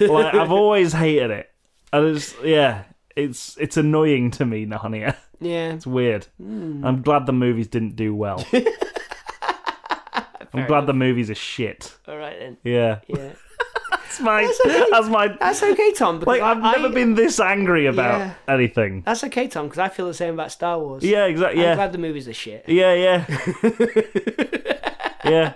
[0.01, 1.51] Like I've always hated it.
[1.93, 2.85] And it's yeah,
[3.17, 5.17] it's it's annoying to me, Narnia.
[5.41, 5.73] yeah.
[5.75, 6.27] It's weird.
[6.41, 6.85] Hmm.
[6.85, 8.45] I'm glad the movies didn't do well.
[10.53, 11.97] I'm glad the movies are shit.
[12.07, 12.57] All right then.
[12.63, 13.01] Yeah.
[13.09, 13.33] Yeah.
[14.19, 14.87] That's my okay.
[14.91, 16.21] that's my That's okay, Tom.
[16.21, 18.35] Like I've I- never been this angry about Yeah.
[18.49, 19.03] anything.
[19.05, 19.67] That's okay, Tom.
[19.67, 21.03] Because I feel the same about Star Wars.
[21.03, 21.67] Yeah, exactly.
[21.67, 22.65] I'm glad the movies are shit.
[22.69, 23.25] Yeah, yeah.
[25.25, 25.53] yeah.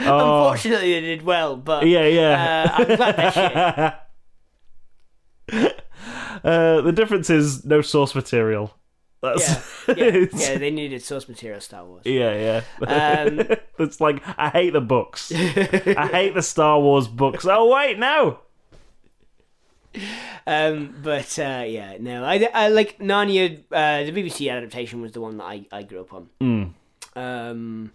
[0.00, 2.66] Oh, Unfortunately, they did well, but yeah, yeah.
[2.78, 3.94] uh, I'm glad they're
[5.52, 5.78] shit.
[6.44, 8.74] Uh, the difference is no source material.
[9.22, 9.48] That's
[9.88, 10.58] Yeah, yeah, yeah.
[10.58, 11.60] They needed source material.
[11.60, 12.02] Star Wars.
[12.04, 12.86] yeah, yeah.
[12.86, 13.46] Um,
[13.78, 15.32] it's like I hate the books.
[15.32, 17.46] I hate the Star Wars books.
[17.48, 18.40] Oh wait, no.
[20.46, 23.62] Um, but uh, yeah, no, I, I like Narnia.
[23.70, 26.28] Uh, the BBC adaptation was the one that I, I grew up on.
[26.40, 26.64] Hmm.
[27.14, 27.92] Um,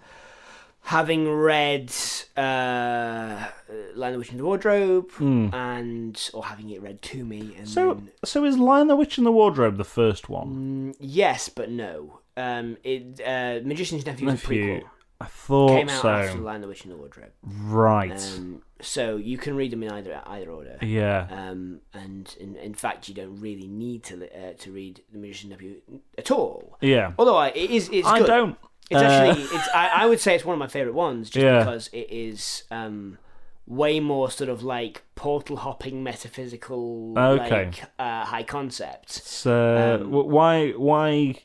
[0.87, 1.93] having read
[2.37, 3.45] uh,
[3.93, 7.67] Lion the Witch in the Wardrobe, and or having it read to me, and.
[7.67, 10.95] So, then, so is Lion the Witch in the Wardrobe the first one?
[10.99, 12.19] yes, but no.
[12.37, 14.79] Um, it uh, Magician's Nephew Nephew.
[14.81, 14.89] prequel.
[15.19, 16.09] I thought Came out so.
[16.09, 17.31] after Lion the Witch and the Wardrobe.
[17.43, 18.11] Right.
[18.37, 20.77] Um, so you can read them in either either order.
[20.81, 21.27] yeah.
[21.31, 25.51] Um, and in, in fact, you don't really need to uh, to read The Magician's
[25.51, 25.81] Nephew
[26.17, 26.77] at all.
[26.81, 27.13] yeah.
[27.17, 28.27] Although I, it is, it's I good.
[28.27, 28.57] don't.
[28.89, 29.67] It's Uh, actually, it's.
[29.73, 31.59] I, I would say it's one of my favorite ones, just Yeah.
[31.59, 33.17] because it is um,
[33.65, 37.65] way more sort of like portal hopping, metaphysical, Okay.
[37.65, 39.11] like uh, high concept.
[39.11, 41.35] So Um, why why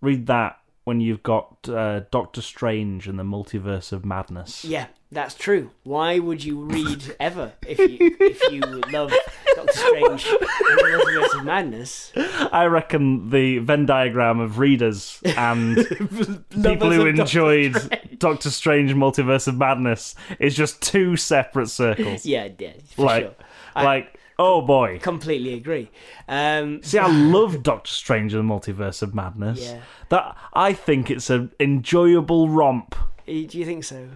[0.00, 4.64] read that when you've got uh, Doctor Strange and the Multiverse of Madness?
[4.64, 5.70] Yeah, that's true.
[5.82, 8.60] Why would you read ever if you if you
[8.92, 9.12] love
[9.56, 12.12] Doctor Strange and the Multiverse of Madness?
[12.52, 15.76] I reckon the Venn diagram of readers and
[16.50, 22.24] people who of Doctor enjoyed Doctor Strange Multiverse of Madness is just two separate circles.
[22.24, 23.34] Yeah, yeah, for like, sure.
[23.74, 25.00] I like, oh boy.
[25.00, 25.90] completely agree.
[26.28, 29.60] Um, See, I love Doctor Strange and the Multiverse of Madness.
[29.60, 29.80] Yeah.
[30.10, 32.94] That I think it's an enjoyable romp.
[33.26, 34.08] do you think so?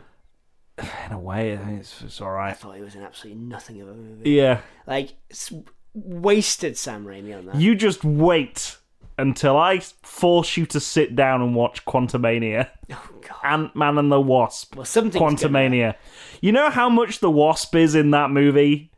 [1.07, 3.81] In a way, I think it's, it's all I thought it was an absolutely nothing
[3.81, 4.31] of a movie.
[4.31, 5.11] Yeah, Like
[5.95, 7.55] wasted Sam Raimi on that.
[7.57, 8.77] you just wait
[9.17, 13.37] until I force you to sit down and watch Quantumania, oh god.
[13.45, 14.75] Ant Man and the Wasp.
[14.75, 15.95] Well, something's Quantumania.
[16.41, 18.91] You know how much the Wasp is in that movie?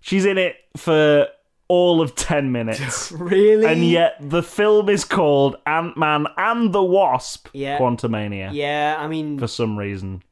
[0.00, 1.28] She's in it for
[1.68, 3.12] all of 10 minutes.
[3.18, 3.66] Really?
[3.66, 7.78] and yet the film is called Ant Man and the Wasp Yeah.
[7.78, 10.22] Quantumania Yeah, I mean, for some reason.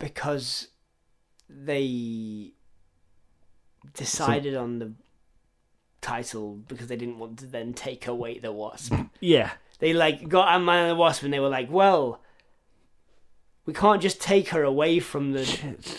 [0.00, 0.66] Because
[1.48, 2.52] they
[3.94, 4.92] decided on the
[6.00, 8.94] title because they didn't want to then take away the wasp.
[9.20, 9.50] Yeah.
[9.78, 12.20] they like got Ant Man and the Wasp, and they were like, "Well,
[13.66, 15.44] we can't just take her away from the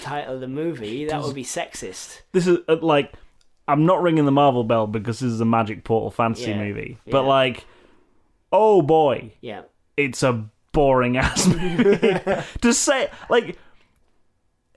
[0.02, 1.06] title of the movie.
[1.06, 3.14] That would be sexist." This is uh, like
[3.68, 6.58] I'm not ringing the Marvel bell because this is a Magic Portal fantasy Yeah.
[6.64, 6.98] movie.
[7.06, 7.30] But Yeah.
[7.30, 7.66] like
[8.52, 9.62] oh boy, Yeah,
[9.98, 12.16] it's a boring ass movie.
[12.62, 13.58] to say like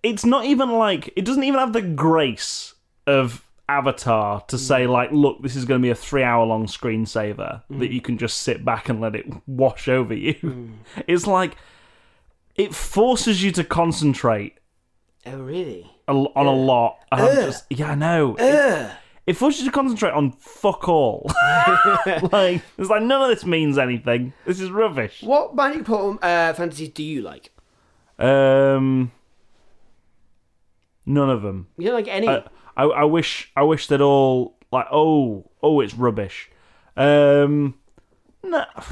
[0.05, 2.75] it's not even like it doesn't even have the grace
[3.07, 7.63] of Avatar to say like, look, this is going to be a three-hour long screensaver
[7.71, 10.71] that you can just sit back and let it wash over you.
[11.09, 11.57] It's like
[12.55, 14.59] it forces you to concentrate
[15.27, 15.91] oh really?
[16.07, 16.99] a, on a lot.
[17.17, 18.37] Just, yeah, I know.
[18.39, 18.91] It,
[19.27, 21.31] it forces you to concentrate on fuck all.
[22.31, 24.35] like it's like none of this means anything.
[24.45, 25.23] This is rubbish.
[25.23, 27.51] What Magic Portal uh, fantasies do you like?
[28.19, 29.11] Um,
[31.07, 31.69] none of them.
[31.79, 32.29] You don't like any?
[32.29, 32.43] I,
[32.77, 36.51] I, I wish I wish they'd all like oh oh it's rubbish.
[36.97, 37.75] Um,
[38.43, 38.85] no, I'm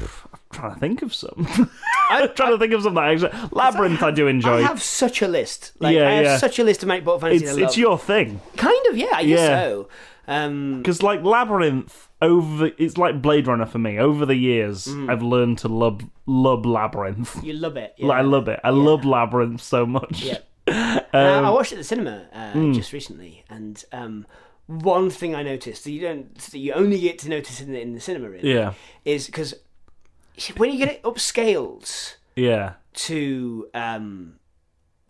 [0.51, 1.47] trying to think of some.
[2.09, 3.03] I'm trying to think of some something.
[3.03, 4.57] Actually, Labyrinth I, do enjoy.
[4.57, 5.73] I have such a list.
[5.79, 6.37] Like Yeah, I have yeah.
[6.37, 7.63] such a list of Magic Portal fantasies it's I love.
[7.69, 9.07] it's your thing kind of yeah.
[9.13, 9.61] I guess Yeah.
[9.63, 9.89] so.
[10.25, 13.99] Um, because like Labyrinth over it's like Blade Runner for me.
[13.99, 15.09] Over the years, Mm.
[15.11, 17.43] I've learned to love love Labyrinth.
[17.43, 17.93] you love it.
[17.99, 18.59] Like, I love it.
[18.63, 20.23] I love Labyrinth so much.
[20.23, 20.37] Yeah.
[20.67, 22.71] Um, Uh, I watched it at the cinema uh, hmm.
[22.73, 24.25] just recently, and um,
[24.67, 27.81] one thing I noticed that you don't, that you only get to notice in the,
[27.81, 28.73] in the cinema, really, yeah,
[29.05, 29.53] is because
[30.57, 34.39] when you get it upscaled yeah, to um,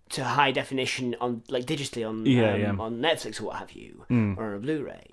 [0.10, 2.76] to high definition on like digitally on Yeah, um, yeah.
[2.80, 4.34] on Netflix or what have you, Hmm.
[4.38, 5.13] or on a Blu-ray,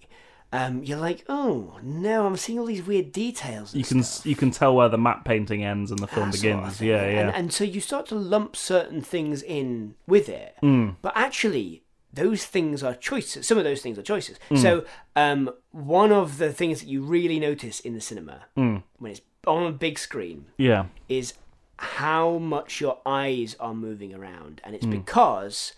[0.52, 3.74] um, you're like, oh no, I'm seeing all these weird details.
[3.74, 4.26] You can stuff.
[4.26, 6.80] you can tell where the matte painting ends and the film that sort of begins.
[6.80, 7.20] Yeah, yeah.
[7.20, 10.90] And, and so you start to lump certain things in with it, Hmm.
[11.02, 11.82] but actually,
[12.12, 13.46] those things are choices.
[13.46, 14.38] Some of those things are choices.
[14.48, 14.56] Hmm.
[14.56, 14.84] So,
[15.14, 18.78] um, one of the things that you really notice in the cinema Hmm.
[18.98, 20.86] when it's on a big screen yeah.
[21.08, 21.34] is
[21.76, 24.90] how much your eyes are moving around, and it's Hmm.
[24.90, 25.72] because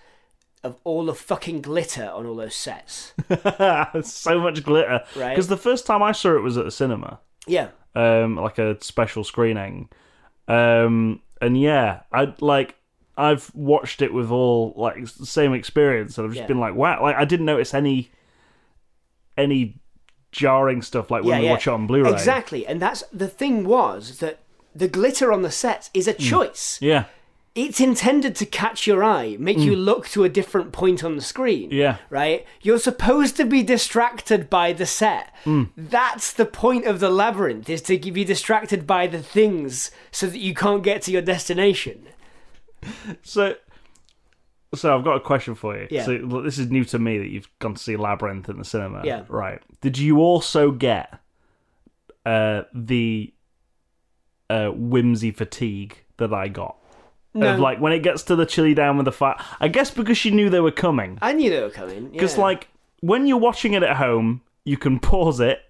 [0.64, 3.12] of all the fucking glitter on all those sets.
[4.02, 5.02] so much glitter.
[5.16, 5.30] Right.
[5.30, 8.82] Because the first time I saw it was at the cinema, yeah, um, like a
[8.82, 9.88] special screening,
[10.48, 12.76] um, and yeah, I like
[13.16, 16.46] I've watched it with all like the same experience, and I've just Yeah.
[16.48, 18.10] been like, wow, like I didn't notice any
[19.36, 19.80] any
[20.30, 21.50] jarring stuff like when yeah, we yeah.
[21.52, 22.10] watch it on Blu-ray.
[22.10, 24.38] Exactly, and that's the thing was that
[24.74, 26.78] the glitter on the sets is a choice.
[26.80, 27.04] Yeah,
[27.54, 31.22] it's intended to catch your eye, make you look to a different point on the
[31.22, 31.70] screen.
[31.70, 31.74] Mm.
[31.74, 31.96] Yeah.
[32.08, 32.46] Right?
[32.62, 35.34] You're supposed to be distracted by the set.
[35.44, 35.68] Mm.
[35.76, 40.38] That's the point of the labyrinth, is to be distracted by the things so that
[40.38, 42.08] you can't get to your destination.
[43.22, 43.54] So,
[44.74, 45.86] so I've got a question for you.
[45.88, 46.04] Yeah.
[46.04, 48.64] So look, this is new to me that you've gone to see Labyrinth in the
[48.64, 49.02] cinema.
[49.04, 49.22] Yeah.
[49.28, 49.62] Right.
[49.82, 51.20] Did you also get
[52.26, 53.32] uh, the
[54.50, 56.76] uh, whimsy fatigue that I got?
[57.34, 57.54] No.
[57.54, 59.36] Of like when it gets to the chilly down with the fire.
[59.60, 61.18] I guess because she knew they were coming.
[61.22, 62.08] I knew they were coming.
[62.10, 62.42] Because yeah.
[62.42, 62.68] like
[63.00, 65.60] when you're watching it at home, you can pause it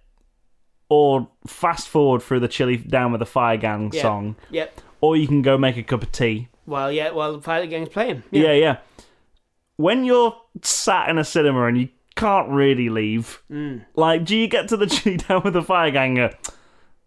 [0.89, 4.03] or fast forward through the chilly down with the fire gang Yeah.
[4.03, 4.81] song, Yep.
[5.01, 6.49] or you can go make a cup of tea.
[6.67, 8.23] Well, yeah, well, the Pilot Gang's playing.
[8.31, 8.77] Yeah, yeah.
[9.77, 13.87] When you're sat in a cinema and you can't really leave, Mm.
[13.97, 16.31] like, do you get to the chilly down with the fire ganger?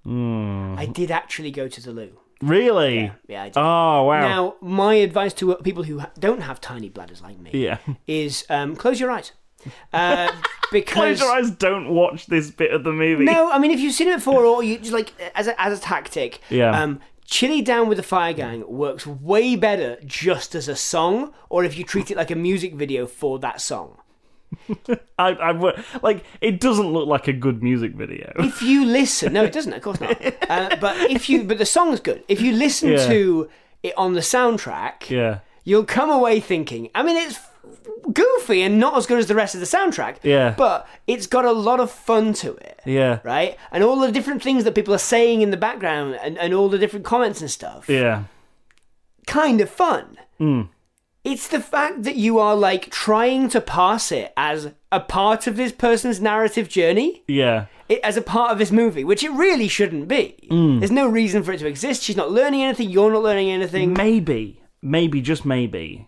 [0.08, 2.20] I did actually go to the loo.
[2.42, 3.12] Really?
[3.28, 3.58] Yeah, I did.
[3.58, 4.22] Oh wow.
[4.22, 7.78] Now, my advice to people who ha- don't have tiny bladders like me yeah.
[8.08, 9.32] is um, close your eyes.
[9.92, 10.32] Uh,
[10.72, 11.50] because Close your eyes.
[11.50, 13.26] Don't watch this bit of the movie.
[13.26, 15.80] No, I mean if you've seen it before, or you just like as a, as
[15.80, 16.40] a tactic.
[16.52, 16.80] Yeah.
[16.80, 21.64] Um, Chilly Down with the Fire Gang works way better just as a song, or
[21.64, 23.98] if you treat it like a music video for that song.
[25.20, 25.52] I, I
[26.02, 26.24] like.
[26.42, 28.32] It doesn't look like a good music video.
[28.40, 29.74] If you listen, no, it doesn't.
[29.74, 30.22] Of course not.
[30.50, 32.24] Uh, but if you, but the song's good.
[32.28, 33.08] If you listen Yeah.
[33.08, 33.50] to
[33.84, 35.40] it on the soundtrack, yeah.
[35.64, 36.90] you'll come away thinking.
[36.96, 37.40] I mean, it's
[38.14, 40.18] goofy and not as good as the rest of the soundtrack.
[40.24, 40.54] Yeah.
[40.58, 42.82] But it's got a lot of fun to it.
[42.86, 43.20] Yeah.
[43.24, 43.58] right?
[43.72, 46.70] And all the different things that people are saying in the background and, and all
[46.70, 47.90] the different comments and stuff.
[47.90, 48.24] Yeah.
[49.28, 50.18] Kind of fun.
[50.38, 50.62] Hmm.
[51.26, 55.56] It's the fact that you are like trying to pass it as a part of
[55.58, 57.66] this person's narrative journey, Yeah.
[57.90, 60.36] it, as a part of this movie, which it really shouldn't be.
[60.50, 60.80] Hmm.
[60.80, 62.04] There's no reason for it to exist.
[62.04, 62.90] She's not learning anything.
[62.92, 63.94] You're not learning anything.
[63.94, 64.62] Maybe.
[64.82, 66.08] Maybe just maybe.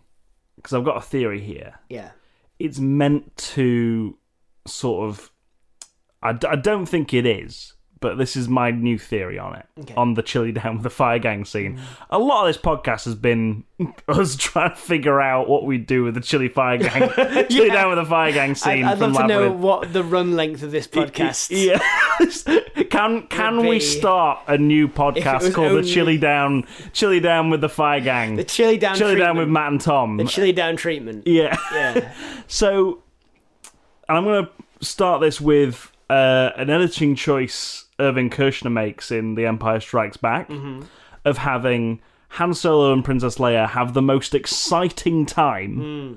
[0.55, 1.79] Because I've got a theory here.
[1.89, 2.11] Yeah.
[2.59, 4.17] it's meant to
[4.67, 5.31] sort of
[6.23, 9.65] I, d- I don't think it is but this is my new theory on it
[9.79, 9.93] Okay.
[9.95, 11.79] on the chilly down with the fire gang scene
[12.09, 13.63] a lot of this podcast has been
[14.07, 17.09] us trying to figure out what we do with the chilly fire gang
[17.49, 20.35] chilly down with the fire gang scene I'd from love to know what the run
[20.35, 21.49] length of this podcast.
[21.51, 21.79] yeah
[22.89, 27.61] can can we start a new podcast called the only- chilly down chilly down with
[27.61, 30.75] the fire gang The chilly down chilly down with matt and tom The chilly down
[30.75, 31.27] treatment.
[31.27, 32.13] yeah Yeah.
[32.47, 33.03] So,
[34.07, 39.45] I'm going to start this with uh, an editing choice Irvin Kershner makes in The
[39.45, 40.83] Empire Strikes Back mm-hmm.
[41.25, 45.75] of having Han Solo and Princess Leia have the most exciting time.
[45.75, 46.13] Hmm.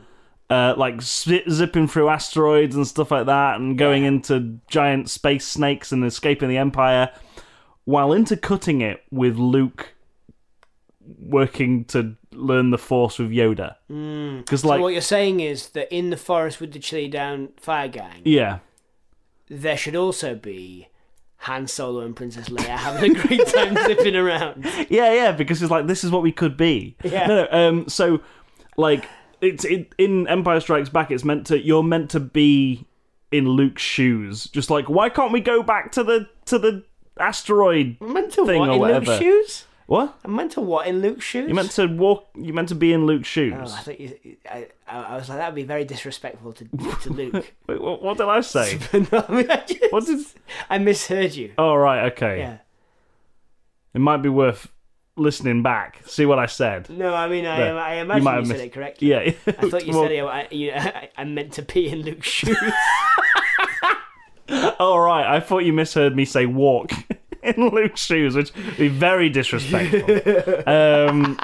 [0.52, 5.46] Uh, like zi- zipping through asteroids and stuff like that, and going into giant space
[5.46, 7.12] snakes and escaping the Empire,
[7.84, 9.94] while intercutting it with Luke
[11.20, 13.76] working to learn the Force with Yoda.
[13.86, 14.38] Hmm.
[14.38, 17.50] Because, So like, what you're saying is that in the forest with the chilly down
[17.56, 18.58] fire gang, yeah,
[19.48, 20.88] there should also be
[21.40, 24.64] Han Solo and Princess Leia having a great time zipping around.
[24.90, 26.96] Yeah, yeah, because it's like this is what we could be.
[27.02, 27.26] Yeah.
[27.26, 27.48] No, no.
[27.50, 27.88] Um.
[27.88, 28.20] So,
[28.76, 29.08] like,
[29.40, 31.10] it's it, in Empire Strikes Back.
[31.10, 31.58] It's meant to.
[31.58, 32.86] You're meant to be
[33.32, 34.44] in Luke's shoes.
[34.44, 36.84] Just like, why can't we go back to the to the
[37.18, 37.96] asteroid?
[38.02, 39.06] I'm meant to Thing what or in whatever.
[39.06, 39.64] Luke's shoes?
[39.90, 40.20] What?
[40.22, 41.48] I'm meant to what in Luke's shoes?
[41.48, 42.28] You meant to walk.
[42.36, 43.54] You meant to be in Luke's shoes.
[43.56, 44.36] Oh, I thought you.
[44.48, 46.64] I, I I was like that would be very disrespectful to
[47.02, 47.52] to Luke.
[47.66, 48.78] Wait, what, what did I say?
[48.92, 50.24] No, I, mean, I, just- what did?
[50.70, 51.54] I misheard you.
[51.58, 52.38] Oh right, okay.
[52.38, 52.58] Yeah.
[53.92, 54.70] It might be worth
[55.16, 56.02] listening back.
[56.06, 56.88] See what I said.
[56.88, 57.76] No, I mean I, There.
[57.76, 59.08] I You imagine might you, said it correctly.
[59.08, 59.18] Yeah.
[59.48, 60.22] I thought you Well, said it.
[60.24, 62.56] I, you, I, I meant to pee in Luke's shoes.
[64.78, 66.92] Oh right, I thought you misheard me say walk
[67.42, 70.10] in Luke's shoes, which would be very disrespectful.
[70.68, 71.38] um,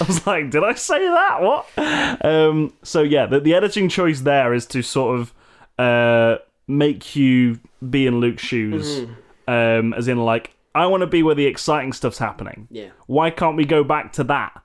[0.00, 1.40] I was like, did I say that?
[1.40, 2.24] What?
[2.24, 5.34] Um, so yeah, the, the editing choice there is to sort of
[5.78, 7.58] uh, make you
[7.88, 9.06] be in Luke's shoes,
[9.46, 12.68] um, as in like I want to be where the exciting stuff's happening.
[12.70, 12.90] Yeah.
[13.06, 14.62] Why can't we go back to that?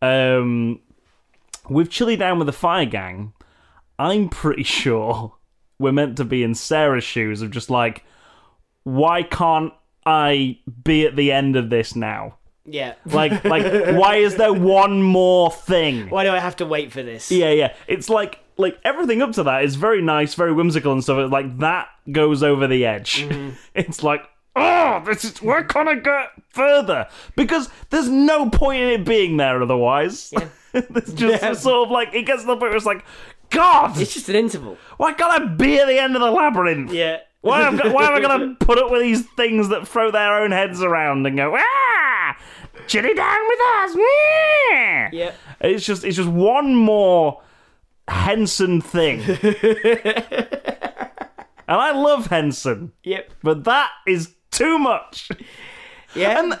[0.00, 0.80] Um,
[1.68, 3.32] with Chilly Down with the Fire Gang,
[3.98, 5.34] I'm pretty sure
[5.78, 8.04] we're meant to be in Sarah's shoes of just like,
[8.84, 9.72] why can't
[10.06, 12.36] I be at the end of this now?
[12.64, 12.94] Yeah.
[13.04, 13.64] Like, like,
[13.96, 16.08] why is there one more thing?
[16.10, 17.30] Why do I have to wait for this?
[17.30, 17.74] Yeah, yeah.
[17.86, 21.18] It's like like everything up to that is very nice, very whimsical and stuff.
[21.18, 23.22] It's like that goes over the edge.
[23.28, 23.50] Mm-hmm.
[23.74, 27.06] It's like, oh, this is why can't I get further?
[27.36, 30.30] Because there's no point in it being there otherwise.
[30.32, 30.48] Yeah.
[30.74, 31.52] it's just Yeah.
[31.54, 33.04] sort of like it gets to the point where it's like,
[33.50, 34.78] God, It's just an interval.
[34.98, 36.92] why can't I be at the end of the labyrinth?
[36.92, 37.18] Yeah.
[37.42, 40.34] Why am, why am I going to put up with these things that throw their
[40.42, 42.36] own heads around and go, ah,
[42.86, 43.96] chilly down with us?
[45.12, 45.32] Yeah.
[45.60, 47.42] It's just it's just one more
[48.08, 49.20] Henson thing.
[49.22, 50.46] and
[51.68, 53.30] I love Henson, Yep.
[53.42, 55.30] but that is too much.
[56.14, 56.38] Yeah.
[56.38, 56.58] And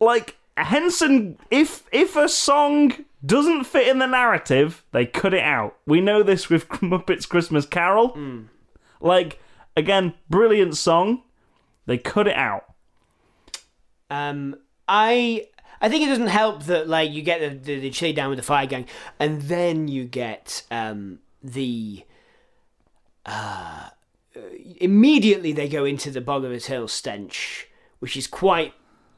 [0.00, 2.92] like Henson if if a song
[3.24, 5.76] doesn't fit in the narrative, they cut it out.
[5.86, 8.16] We know this with Muppets Christmas Carol.
[9.00, 9.40] Like
[9.76, 11.22] again, brilliant song.
[11.86, 12.64] They cut it out.
[14.10, 15.46] Um, I
[15.80, 18.38] I think it doesn't help that like you get the, the, the chilly down with
[18.38, 18.86] the fire gang,
[19.18, 22.04] and then you get um, the.
[23.24, 23.90] Uh,
[24.80, 27.68] immediately they go into the bog of eternal stench,
[27.98, 28.72] which is quite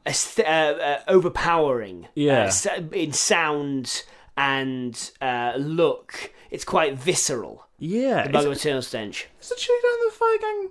[0.05, 2.07] uh, uh, overpowering.
[2.15, 2.51] Yeah.
[2.65, 4.03] uh, in sound
[4.37, 7.67] and uh, look, it's quite visceral.
[7.83, 8.27] Yeah.
[8.27, 9.27] The Bog of eternal stench.
[9.41, 10.69] is the Chilly Down the Fire Gang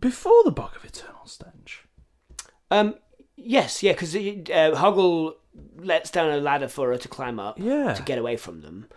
[0.00, 1.84] before the Bog of Eternal Stench?
[2.70, 2.94] Um,
[3.36, 4.18] yes, yeah, because uh,
[4.74, 5.34] Hoggle
[5.78, 7.92] lets down a ladder for her to climb up Yeah.
[7.92, 8.88] to get away from them.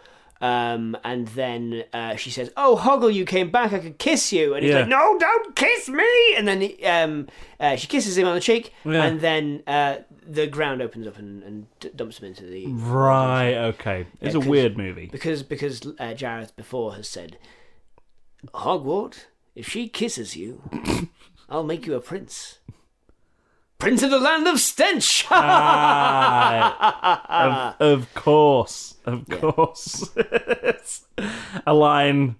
[0.42, 3.74] Um, and then uh, she says, "Oh, Hoggle, you came back.
[3.74, 4.80] I could kiss you." And he's Yeah.
[4.82, 7.28] like, "No, don't kiss me!" And then um,
[7.60, 9.04] uh, she kisses him on the cheek, Yeah.
[9.04, 13.54] and then uh, the ground opens up and, and d- dumps him into the Right,
[13.56, 14.08] okay.
[14.22, 15.08] It's a 'cause- weird movie.
[15.12, 17.38] because because uh, Jareth before has said,
[18.54, 20.62] "Hogwart, if she kisses you,
[21.50, 22.60] I'll make you a prince.
[23.80, 25.26] Prince of the land of stench!
[27.32, 30.10] Ah, of, of course, of course.
[30.18, 31.06] It's
[31.66, 32.36] a line.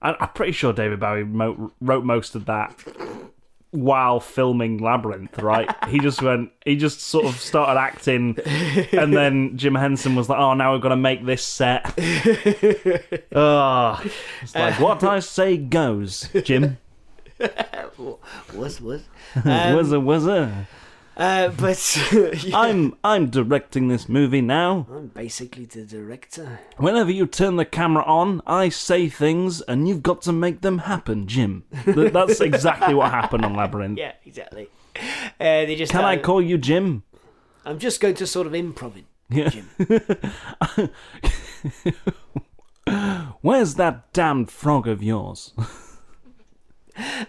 [0.00, 2.76] I, I'm pretty sure David Bowie mo- wrote most of that
[3.72, 5.38] while filming Labyrinth.
[5.38, 5.68] Right?
[5.88, 6.50] he just went.
[6.64, 8.38] He just sort of started acting,
[8.92, 11.86] and then Jim Henson was like, "Oh, now we're gonna make this set."
[13.32, 14.00] Oh,
[14.42, 16.78] it's like what I say goes, Jim.
[18.54, 19.02] was was.
[19.44, 20.68] was a was a.
[21.16, 21.96] Uh, but
[22.44, 24.86] yeah, I'm I'm directing this movie now.
[24.90, 26.60] I'm basically the director.
[26.76, 30.78] Whenever you turn the camera on, I say things, and you've got to make them
[30.78, 31.64] happen, Jim.
[31.84, 33.98] Th- That's exactly what happened on Labyrinth.
[34.04, 34.68] Yeah, exactly.
[34.96, 37.04] Uh, they just Can I uh, call you Jim?
[37.64, 39.04] I'm just going to sort of improv it.
[39.30, 39.48] Yeah.
[39.48, 40.90] Jim.
[43.40, 45.52] Where's that damned frog of yours?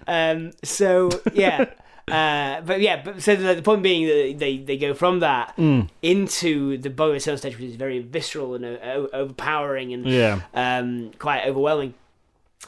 [0.08, 1.66] Um, so yeah,
[2.12, 5.56] uh, but yeah, but so the, the point being that they, they go from that
[5.58, 5.90] Mm.
[6.02, 10.42] into the Bogo Sound stage, which is very visceral and uh, overpowering and Yeah.
[10.54, 11.94] um, quite overwhelming,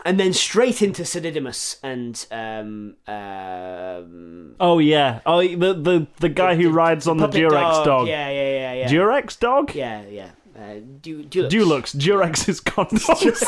[0.06, 5.20] and then straight into Sir Didymus and um, um, Oh yeah.
[5.26, 8.08] Oh, the the the guy who rides on the Durex dog.
[8.08, 8.88] Yeah, yeah, yeah, yeah.
[8.90, 9.74] Durex dog.
[9.76, 10.30] yeah, yeah.
[10.58, 11.50] Uh, du- Dulux.
[11.52, 11.96] Dulux.
[11.96, 13.44] Durex's condoms.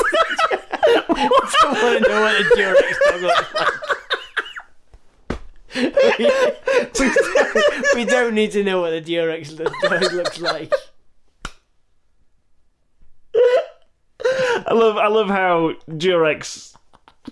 [0.92, 1.18] I
[1.82, 3.68] want to know what a Durex dog looks like.
[5.74, 10.72] We, don't, we don't need to know what the Durex dog looks like.
[14.66, 16.74] I love I love how Durex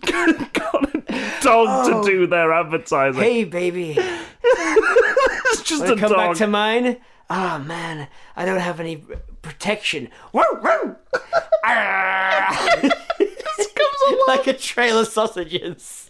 [0.07, 3.22] got a dog to do their advertising.
[3.22, 6.18] Hey, baby, it's just a wanna come dog.
[6.18, 6.97] back to mine?
[7.30, 9.05] Ah, man, I don't have any
[9.43, 10.09] protection.
[10.32, 10.97] Woo, woo.
[11.64, 12.76] Ah.
[14.28, 16.09] like a trail of sausages.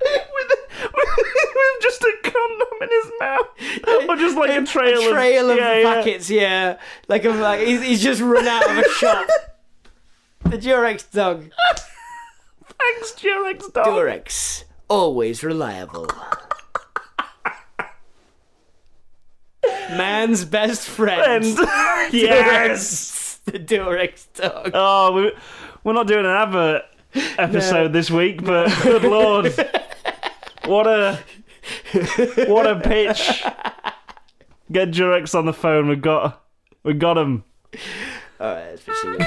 [0.00, 0.52] with,
[0.82, 5.56] with just a condom in his mouth, or just like a trail, a trail of,
[5.58, 5.94] yeah, yeah.
[5.94, 6.78] packets, yeah.
[7.08, 9.28] Like, a, like he's, he's just run out of a shop.
[10.44, 11.50] The Durex dog.
[12.64, 13.86] Thanks, Durex dog.
[13.86, 16.08] Durex, always reliable.
[19.90, 21.44] Man's best friend.
[22.12, 23.40] Yes.
[23.44, 24.70] the Durex dog.
[24.74, 25.32] Oh, we,
[25.84, 26.82] we're not doing an advert
[27.38, 29.52] episode this week, but good lord,
[30.64, 31.22] what a
[32.48, 33.44] what a pitch!
[34.72, 35.88] Get Durex on the phone.
[35.88, 36.44] We got
[36.82, 37.44] we got him.
[38.40, 39.26] Alright, let's proceed.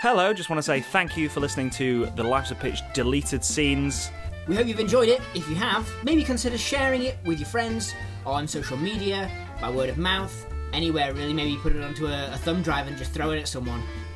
[0.00, 3.44] Hello, just want to say thank you for listening to the Life's a Pitch deleted
[3.44, 4.10] scenes.
[4.46, 5.20] We hope you've enjoyed it.
[5.34, 7.94] If you have, maybe consider sharing it with your friends
[8.24, 11.34] on social media, by word of mouth, anywhere really.
[11.34, 13.82] Maybe put it onto a, a thumb drive and just throw it at someone.